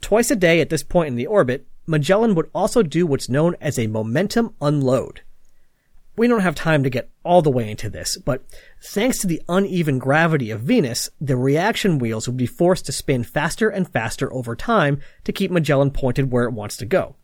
Twice 0.00 0.30
a 0.30 0.36
day 0.36 0.60
at 0.60 0.68
this 0.68 0.82
point 0.82 1.08
in 1.08 1.16
the 1.16 1.26
orbit, 1.26 1.66
Magellan 1.86 2.34
would 2.34 2.50
also 2.54 2.82
do 2.82 3.06
what's 3.06 3.28
known 3.28 3.56
as 3.60 3.78
a 3.78 3.86
momentum 3.86 4.54
unload. 4.60 5.22
We 6.14 6.28
don't 6.28 6.40
have 6.40 6.54
time 6.54 6.82
to 6.82 6.90
get 6.90 7.10
all 7.24 7.40
the 7.40 7.50
way 7.50 7.70
into 7.70 7.88
this, 7.88 8.18
but 8.18 8.44
thanks 8.82 9.18
to 9.20 9.26
the 9.26 9.40
uneven 9.48 9.98
gravity 9.98 10.50
of 10.50 10.60
Venus, 10.60 11.08
the 11.20 11.36
reaction 11.36 11.98
wheels 11.98 12.28
would 12.28 12.36
be 12.36 12.46
forced 12.46 12.84
to 12.86 12.92
spin 12.92 13.24
faster 13.24 13.70
and 13.70 13.88
faster 13.88 14.32
over 14.32 14.54
time 14.54 15.00
to 15.24 15.32
keep 15.32 15.50
Magellan 15.50 15.90
pointed 15.90 16.30
where 16.30 16.44
it 16.44 16.52
wants 16.52 16.76
to 16.76 16.86
go. 16.86 17.16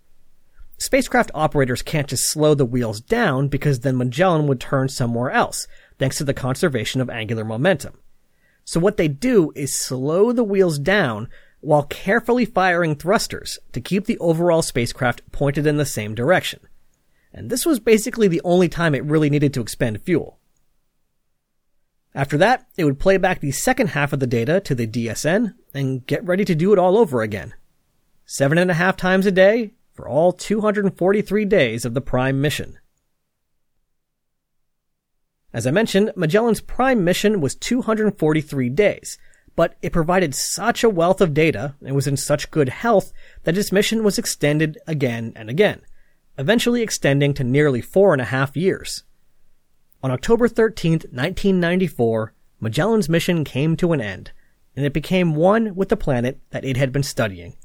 Spacecraft 0.78 1.30
operators 1.34 1.82
can't 1.82 2.08
just 2.08 2.30
slow 2.30 2.54
the 2.54 2.64
wheels 2.64 3.00
down 3.00 3.48
because 3.48 3.80
then 3.80 3.96
Magellan 3.96 4.46
would 4.46 4.60
turn 4.60 4.88
somewhere 4.88 5.30
else, 5.30 5.66
thanks 5.98 6.16
to 6.18 6.24
the 6.24 6.32
conservation 6.32 7.00
of 7.00 7.10
angular 7.10 7.44
momentum. 7.44 7.98
So 8.64 8.80
what 8.80 8.96
they 8.96 9.08
do 9.08 9.52
is 9.54 9.78
slow 9.78 10.32
the 10.32 10.44
wheels 10.44 10.78
down 10.78 11.28
while 11.60 11.82
carefully 11.84 12.44
firing 12.44 12.94
thrusters 12.94 13.58
to 13.72 13.80
keep 13.80 14.06
the 14.06 14.18
overall 14.18 14.62
spacecraft 14.62 15.22
pointed 15.32 15.66
in 15.66 15.76
the 15.76 15.84
same 15.84 16.14
direction. 16.14 16.60
And 17.32 17.50
this 17.50 17.66
was 17.66 17.80
basically 17.80 18.28
the 18.28 18.40
only 18.44 18.68
time 18.68 18.94
it 18.94 19.04
really 19.04 19.30
needed 19.30 19.52
to 19.54 19.60
expend 19.60 20.00
fuel. 20.02 20.38
After 22.14 22.38
that, 22.38 22.66
it 22.76 22.84
would 22.84 22.98
play 22.98 23.16
back 23.16 23.40
the 23.40 23.52
second 23.52 23.88
half 23.88 24.12
of 24.12 24.20
the 24.20 24.26
data 24.26 24.60
to 24.60 24.74
the 24.74 24.86
DSN 24.86 25.54
and 25.74 26.06
get 26.06 26.24
ready 26.24 26.44
to 26.44 26.54
do 26.54 26.72
it 26.72 26.78
all 26.78 26.96
over 26.96 27.22
again. 27.22 27.54
Seven 28.24 28.58
and 28.58 28.70
a 28.70 28.74
half 28.74 28.96
times 28.96 29.26
a 29.26 29.32
day 29.32 29.74
for 29.92 30.08
all 30.08 30.32
243 30.32 31.44
days 31.44 31.84
of 31.84 31.94
the 31.94 32.00
Prime 32.00 32.40
mission. 32.40 32.78
As 35.52 35.66
I 35.66 35.70
mentioned, 35.70 36.12
Magellan's 36.14 36.60
prime 36.60 37.04
mission 37.04 37.40
was 37.40 37.54
243 37.54 38.68
days, 38.70 39.18
but 39.58 39.74
it 39.82 39.92
provided 39.92 40.36
such 40.36 40.84
a 40.84 40.88
wealth 40.88 41.20
of 41.20 41.34
data 41.34 41.74
and 41.84 41.92
was 41.92 42.06
in 42.06 42.16
such 42.16 42.52
good 42.52 42.68
health 42.68 43.12
that 43.42 43.58
its 43.58 43.72
mission 43.72 44.04
was 44.04 44.16
extended 44.16 44.78
again 44.86 45.32
and 45.34 45.50
again, 45.50 45.80
eventually 46.38 46.80
extending 46.80 47.34
to 47.34 47.42
nearly 47.42 47.80
four 47.80 48.12
and 48.12 48.22
a 48.22 48.26
half 48.26 48.56
years. 48.56 49.02
On 50.00 50.12
October 50.12 50.46
13, 50.46 50.92
1994, 50.92 52.32
Magellan's 52.60 53.08
mission 53.08 53.42
came 53.42 53.76
to 53.76 53.92
an 53.92 54.00
end, 54.00 54.30
and 54.76 54.86
it 54.86 54.92
became 54.92 55.34
one 55.34 55.74
with 55.74 55.88
the 55.88 55.96
planet 55.96 56.38
that 56.50 56.64
it 56.64 56.76
had 56.76 56.92
been 56.92 57.02
studying, 57.02 57.56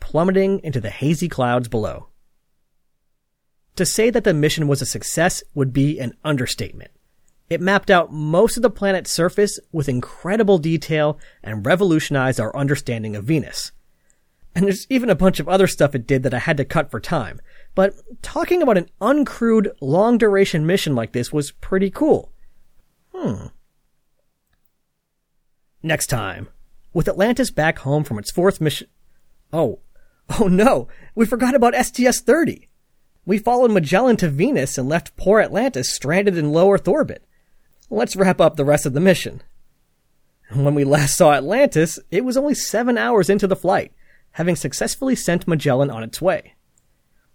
plummeting 0.00 0.58
into 0.64 0.80
the 0.80 0.90
hazy 0.90 1.28
clouds 1.28 1.68
below. 1.68 2.08
To 3.76 3.86
say 3.86 4.10
that 4.10 4.24
the 4.24 4.34
mission 4.34 4.66
was 4.66 4.82
a 4.82 4.86
success 4.86 5.44
would 5.54 5.72
be 5.72 6.00
an 6.00 6.16
understatement. 6.24 6.90
It 7.48 7.60
mapped 7.60 7.90
out 7.90 8.12
most 8.12 8.56
of 8.56 8.62
the 8.62 8.70
planet's 8.70 9.10
surface 9.10 9.60
with 9.70 9.88
incredible 9.88 10.58
detail 10.58 11.18
and 11.44 11.64
revolutionized 11.64 12.40
our 12.40 12.54
understanding 12.56 13.14
of 13.14 13.24
Venus. 13.24 13.72
And 14.54 14.64
there's 14.64 14.86
even 14.88 15.10
a 15.10 15.14
bunch 15.14 15.38
of 15.38 15.48
other 15.48 15.66
stuff 15.66 15.94
it 15.94 16.06
did 16.06 16.22
that 16.22 16.34
I 16.34 16.38
had 16.38 16.56
to 16.56 16.64
cut 16.64 16.90
for 16.90 16.98
time. 16.98 17.40
But 17.74 17.94
talking 18.22 18.62
about 18.62 18.78
an 18.78 18.88
uncrewed, 19.00 19.70
long 19.80 20.16
duration 20.18 20.66
mission 20.66 20.94
like 20.94 21.12
this 21.12 21.32
was 21.32 21.52
pretty 21.52 21.90
cool. 21.90 22.32
Hmm. 23.14 23.48
Next 25.82 26.06
time. 26.06 26.48
With 26.94 27.06
Atlantis 27.06 27.50
back 27.50 27.80
home 27.80 28.02
from 28.02 28.18
its 28.18 28.30
fourth 28.30 28.60
mission. 28.60 28.88
Oh. 29.52 29.80
Oh 30.40 30.48
no! 30.48 30.88
We 31.14 31.26
forgot 31.26 31.54
about 31.54 31.74
STS 31.74 32.20
30! 32.20 32.66
We 33.26 33.38
followed 33.38 33.70
Magellan 33.70 34.16
to 34.16 34.28
Venus 34.28 34.78
and 34.78 34.88
left 34.88 35.16
poor 35.16 35.40
Atlantis 35.40 35.92
stranded 35.92 36.36
in 36.36 36.52
low 36.52 36.72
Earth 36.72 36.88
orbit. 36.88 37.25
Let's 37.88 38.16
wrap 38.16 38.40
up 38.40 38.56
the 38.56 38.64
rest 38.64 38.84
of 38.84 38.94
the 38.94 39.00
mission. 39.00 39.42
When 40.52 40.74
we 40.74 40.84
last 40.84 41.16
saw 41.16 41.32
Atlantis, 41.32 41.98
it 42.10 42.24
was 42.24 42.36
only 42.36 42.54
seven 42.54 42.98
hours 42.98 43.30
into 43.30 43.46
the 43.46 43.56
flight, 43.56 43.92
having 44.32 44.56
successfully 44.56 45.14
sent 45.14 45.46
Magellan 45.46 45.90
on 45.90 46.02
its 46.02 46.20
way. 46.20 46.54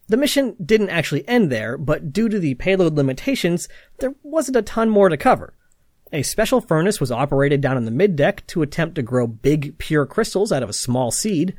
The 0.07 0.17
mission 0.17 0.57
didn't 0.63 0.89
actually 0.89 1.27
end 1.27 1.49
there, 1.49 1.77
but 1.77 2.11
due 2.11 2.27
to 2.27 2.37
the 2.37 2.55
payload 2.55 2.95
limitations, 2.95 3.69
there 3.99 4.13
wasn't 4.23 4.57
a 4.57 4.61
ton 4.61 4.89
more 4.89 5.07
to 5.07 5.15
cover. 5.15 5.53
A 6.11 6.21
special 6.23 6.59
furnace 6.59 6.99
was 6.99 7.13
operated 7.13 7.61
down 7.61 7.77
in 7.77 7.85
the 7.85 7.91
middeck 7.91 8.45
to 8.47 8.61
attempt 8.61 8.95
to 8.95 9.01
grow 9.01 9.27
big, 9.27 9.77
pure 9.77 10.05
crystals 10.05 10.51
out 10.51 10.63
of 10.63 10.69
a 10.69 10.73
small 10.73 11.11
seed. 11.11 11.55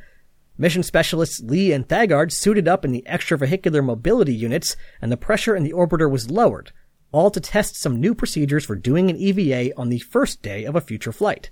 Mission 0.59 0.83
specialists 0.83 1.40
Lee 1.40 1.72
and 1.72 1.88
Thagard 1.88 2.31
suited 2.31 2.68
up 2.68 2.85
in 2.85 2.92
the 2.92 3.05
extravehicular 3.09 3.83
mobility 3.83 4.35
units, 4.35 4.76
and 5.00 5.11
the 5.11 5.16
pressure 5.16 5.57
in 5.57 5.62
the 5.62 5.72
orbiter 5.72 6.11
was 6.11 6.31
lowered, 6.31 6.72
all 7.12 7.31
to 7.31 7.40
test 7.40 7.77
some 7.77 8.01
new 8.01 8.14
procedures 8.14 8.64
for 8.64 8.75
doing 8.75 9.09
an 9.09 9.16
EVA 9.16 9.77
on 9.77 9.88
the 9.88 9.98
first 10.01 10.42
day 10.42 10.64
of 10.64 10.75
a 10.75 10.81
future 10.81 11.12
flight. 11.12 11.51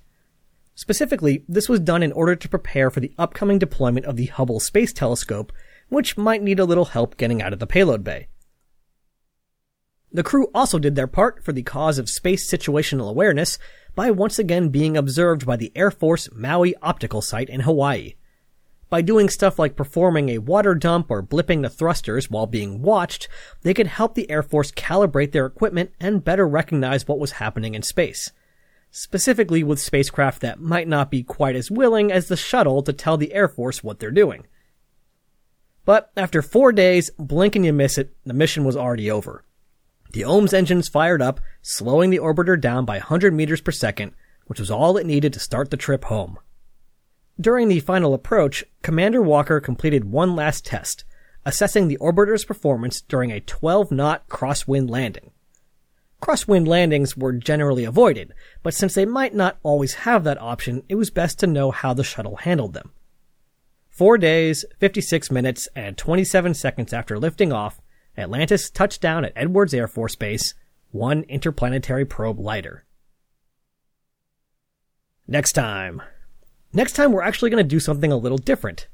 Specifically, 0.75 1.44
this 1.46 1.68
was 1.68 1.81
done 1.81 2.03
in 2.03 2.12
order 2.12 2.35
to 2.35 2.49
prepare 2.49 2.90
for 2.90 3.01
the 3.01 3.12
upcoming 3.18 3.59
deployment 3.59 4.07
of 4.07 4.16
the 4.16 4.27
Hubble 4.27 4.61
Space 4.61 4.92
Telescope, 4.92 5.53
which 5.88 6.16
might 6.16 6.42
need 6.42 6.59
a 6.59 6.64
little 6.64 6.87
help 6.87 7.16
getting 7.16 7.42
out 7.42 7.53
of 7.53 7.59
the 7.59 7.66
payload 7.66 8.03
bay. 8.03 8.29
The 10.12 10.23
crew 10.23 10.49
also 10.55 10.79
did 10.79 10.96
their 10.96 11.07
part 11.07 11.44
for 11.44 11.53
the 11.53 11.62
cause 11.62 11.99
of 11.99 12.09
space 12.09 12.51
situational 12.51 13.11
awareness 13.11 13.59
by 13.94 14.11
once 14.11 14.38
again 14.38 14.70
being 14.70 14.96
observed 14.96 15.46
by 15.46 15.57
the 15.57 15.73
Air 15.77 15.90
Force 15.90 16.29
Maui 16.33 16.75
Optical 16.83 17.23
Site 17.23 17.49
in 17.49 17.61
Hawaii. 17.61 18.14
By 18.90 19.03
doing 19.03 19.29
stuff 19.29 19.57
like 19.57 19.76
performing 19.76 20.29
a 20.31 20.38
water 20.38 20.74
dump 20.74 21.12
or 21.12 21.22
blipping 21.22 21.62
the 21.62 21.70
thrusters 21.70 22.29
while 22.29 22.46
being 22.46 22.83
watched, 22.83 23.29
they 23.62 23.72
could 23.72 23.87
help 23.87 24.16
the 24.16 24.29
Air 24.29 24.42
Force 24.42 24.72
calibrate 24.72 25.31
their 25.31 25.46
equipment 25.46 25.92
and 26.00 26.24
better 26.24 26.46
recognize 26.46 27.07
what 27.07 27.20
was 27.20 27.33
happening 27.33 27.76
in 27.76 27.83
space. 27.83 28.33
Specifically 28.90 29.62
with 29.62 29.79
spacecraft 29.79 30.40
that 30.42 30.61
might 30.61 30.88
not 30.88 31.09
be 31.09 31.22
quite 31.22 31.55
as 31.55 31.70
willing 31.70 32.11
as 32.11 32.26
the 32.26 32.37
shuttle 32.37 32.83
to 32.83 32.92
tell 32.92 33.16
the 33.16 33.33
Air 33.33 33.46
Force 33.46 33.85
what 33.85 34.00
they're 34.00 34.11
doing. 34.11 34.44
But 35.85 36.11
after 36.16 36.42
four 36.42 36.72
days, 36.72 37.11
blink 37.16 37.55
and 37.55 37.64
you 37.64 37.72
miss 37.72 37.96
it, 37.96 38.16
the 38.26 38.35
mission 38.35 38.64
was 38.64 38.76
already 38.76 39.09
over. 39.09 39.44
The 40.12 40.24
OMS 40.24 40.53
engines 40.53 40.88
fired 40.88 41.22
up, 41.22 41.40
slowing 41.62 42.11
the 42.11 42.18
orbiter 42.18 42.61
down 42.61 42.85
by 42.85 42.96
100 42.96 43.33
meters 43.33 43.61
per 43.61 43.70
second, 43.70 44.14
which 44.46 44.59
was 44.59 44.72
all 44.72 44.96
it 44.96 45.07
needed 45.07 45.33
to 45.35 45.38
start 45.38 45.70
the 45.70 45.76
trip 45.76 46.07
home. 46.07 46.40
During 47.40 47.68
the 47.68 47.81
final 47.81 48.12
approach, 48.12 48.64
Commander 48.83 49.22
Walker 49.22 49.61
completed 49.61 50.05
one 50.05 50.37
last 50.37 50.66
test, 50.66 51.05
assessing 51.46 51.88
the 51.88 51.96
orbiter's 51.96 52.44
performance 52.44 53.00
during 53.00 53.33
a 53.33 53.40
12 53.40 53.90
knot 53.90 54.29
crosswind 54.29 54.90
landing. 54.90 55.31
Crosswind 56.20 56.68
landings 56.68 57.16
were 57.16 57.33
generally 57.33 57.85
avoided, 57.85 58.35
but 58.62 58.74
since 58.74 58.94
they 58.94 59.07
might 59.07 59.35
not 59.35 59.59
always 59.62 59.94
have 59.94 60.22
that 60.24 60.40
option, 60.40 60.83
it 60.88 60.96
was 60.96 61.11
best 61.11 61.38
to 61.38 61.46
know 61.46 61.70
how 61.70 61.94
the 61.94 62.05
shuttle 62.05 62.37
handled 62.37 62.74
them. 62.74 62.92
Four 63.88 64.18
days, 64.18 64.66
56 64.79 65.31
minutes, 65.31 65.66
and 65.74 65.96
27 65.96 66.53
seconds 66.53 66.92
after 66.92 67.18
lifting 67.18 67.53
off, 67.53 67.81
Atlantis 68.18 68.68
touched 68.68 69.00
down 69.00 69.24
at 69.24 69.33
Edwards 69.35 69.72
Air 69.72 69.88
Force 69.88 70.14
Base, 70.14 70.53
one 70.90 71.22
interplanetary 71.22 72.05
probe 72.05 72.38
lighter. 72.38 72.85
Next 75.26 75.53
time. 75.53 76.03
Next 76.73 76.93
time, 76.93 77.13
we're 77.13 77.23
actually 77.23 77.51
going 77.51 77.65
to 77.65 77.69
do 77.69 77.81
something 77.81 78.13
a 78.13 78.17
little 78.17 78.39
different. 78.39 78.87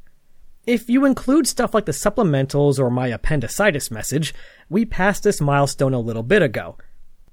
If 0.67 0.89
you 0.89 1.05
include 1.05 1.47
stuff 1.47 1.75
like 1.75 1.85
the 1.85 1.93
supplementals 1.93 2.79
or 2.79 2.91
my 2.91 3.09
appendicitis 3.09 3.91
message, 3.91 4.35
we 4.69 4.85
passed 4.85 5.23
this 5.23 5.41
milestone 5.41 5.93
a 5.93 6.01
little 6.01 6.23
bit 6.23 6.43
ago. 6.43 6.79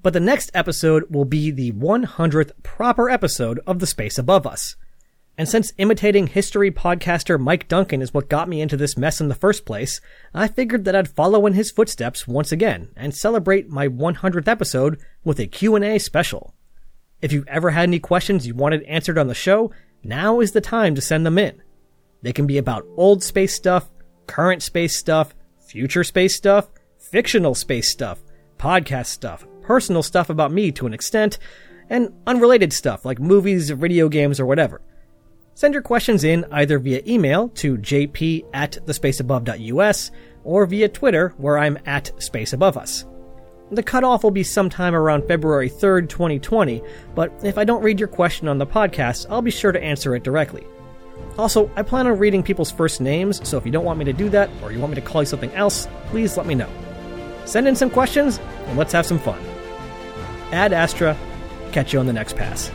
But 0.02 0.12
the 0.12 0.20
next 0.20 0.52
episode 0.54 1.06
will 1.10 1.24
be 1.24 1.50
the 1.50 1.72
100th 1.72 2.52
proper 2.62 3.10
episode 3.10 3.62
of 3.66 3.80
The 3.80 3.88
Space 3.88 4.18
Above 4.18 4.46
Us. 4.46 4.76
And 5.38 5.48
since 5.50 5.74
imitating 5.78 6.28
history 6.28 6.70
podcaster 6.70 7.40
Mike 7.40 7.68
Duncan 7.68 8.02
is 8.02 8.14
what 8.14 8.30
got 8.30 8.48
me 8.50 8.62
into 8.62 8.78
this 8.78 8.98
mess 8.98 9.20
in 9.20 9.30
the 9.30 9.36
first 9.36 9.66
place, 9.66 10.00
I 10.34 10.48
figured 10.48 10.84
that 10.86 10.96
I'd 10.96 11.08
follow 11.08 11.48
in 11.48 11.54
his 11.54 11.72
footsteps 11.72 12.28
once 12.28 12.52
again 12.52 12.90
and 12.96 13.16
celebrate 13.16 13.70
my 13.70 13.88
100th 13.88 14.48
episode 14.48 15.00
with 15.24 15.40
a 15.40 15.48
Q&A 15.48 15.98
special. 16.00 16.54
If 17.22 17.32
you've 17.32 17.48
ever 17.48 17.72
had 17.72 17.84
any 17.84 18.00
questions 18.00 18.46
you 18.46 18.54
wanted 18.54 18.84
answered 18.84 19.18
on 19.18 19.28
the 19.28 19.34
show, 19.34 19.72
now 20.04 20.40
is 20.40 20.52
the 20.52 20.62
time 20.62 20.96
to 20.96 21.02
send 21.02 21.26
them 21.26 21.38
in. 21.38 21.62
They 22.22 22.34
can 22.34 22.48
be 22.48 22.58
about 22.58 22.88
old 22.96 23.24
space 23.24 23.54
stuff, 23.54 23.90
current 24.28 24.64
space 24.64 24.98
stuff, 24.98 25.34
future 25.68 26.04
space 26.04 26.36
stuff, 26.36 26.70
fictional 26.98 27.56
space 27.56 27.92
stuff, 27.92 28.20
podcast 28.58 29.08
stuff, 29.08 29.46
personal 29.62 30.04
stuff 30.04 30.30
about 30.30 30.52
me 30.52 30.72
to 30.72 30.88
an 30.88 30.94
extent, 30.94 31.38
and 31.90 32.14
unrelated 32.26 32.74
stuff 32.74 33.06
like 33.06 33.20
movies, 33.20 33.70
video 33.70 34.10
games, 34.10 34.40
or 34.40 34.46
whatever. 34.46 34.82
Send 35.56 35.74
your 35.74 35.84
questions 35.84 36.24
in 36.24 36.46
either 36.52 36.80
via 36.80 37.02
email 37.06 37.50
to 37.50 37.78
jp 37.78 38.46
at 38.54 38.80
thespaceabove.us 38.86 40.12
or 40.44 40.66
via 40.66 40.90
Twitter 40.90 41.34
where 41.38 41.58
I'm 41.58 41.78
at 41.86 42.12
spaceaboveus. 42.18 43.13
The 43.74 43.82
cutoff 43.82 44.24
will 44.24 44.30
be 44.30 44.44
sometime 44.44 44.94
around 44.94 45.28
February 45.28 45.68
3rd, 45.68 46.08
2020, 46.08 46.84
but 47.16 47.34
if 47.42 47.58
I 47.58 47.64
don't 47.64 47.82
read 47.82 48.00
your 48.00 48.08
question 48.08 48.48
on 48.48 48.60
the 48.60 48.68
podcast, 48.68 49.26
I'll 49.32 49.42
be 49.42 49.50
sure 49.50 49.72
to 49.72 49.84
answer 49.84 50.16
it 50.16 50.22
directly. 50.22 50.64
Also, 51.40 51.72
I 51.76 51.82
plan 51.82 52.06
on 52.06 52.20
reading 52.20 52.44
people's 52.44 52.70
first 52.70 53.02
names, 53.02 53.48
so 53.48 53.58
if 53.58 53.66
you 53.66 53.72
don't 53.72 53.84
want 53.84 53.98
me 53.98 54.06
to 54.06 54.14
do 54.14 54.30
that, 54.30 54.52
or 54.62 54.72
you 54.72 54.78
want 54.78 54.92
me 54.92 55.02
to 55.02 55.02
call 55.02 55.24
you 55.24 55.26
something 55.26 55.52
else, 55.54 55.88
please 56.10 56.38
let 56.38 56.46
me 56.46 56.54
know. 56.54 56.70
Send 57.46 57.68
in 57.68 57.76
some 57.76 57.90
questions, 57.90 58.40
and 58.68 58.78
let's 58.78 58.94
have 58.94 59.08
some 59.08 59.18
fun. 59.18 59.42
Ad 60.52 60.72
Astra, 60.72 61.18
catch 61.72 61.94
you 61.94 62.00
on 62.00 62.06
the 62.06 62.14
next 62.14 62.36
pass. 62.36 62.70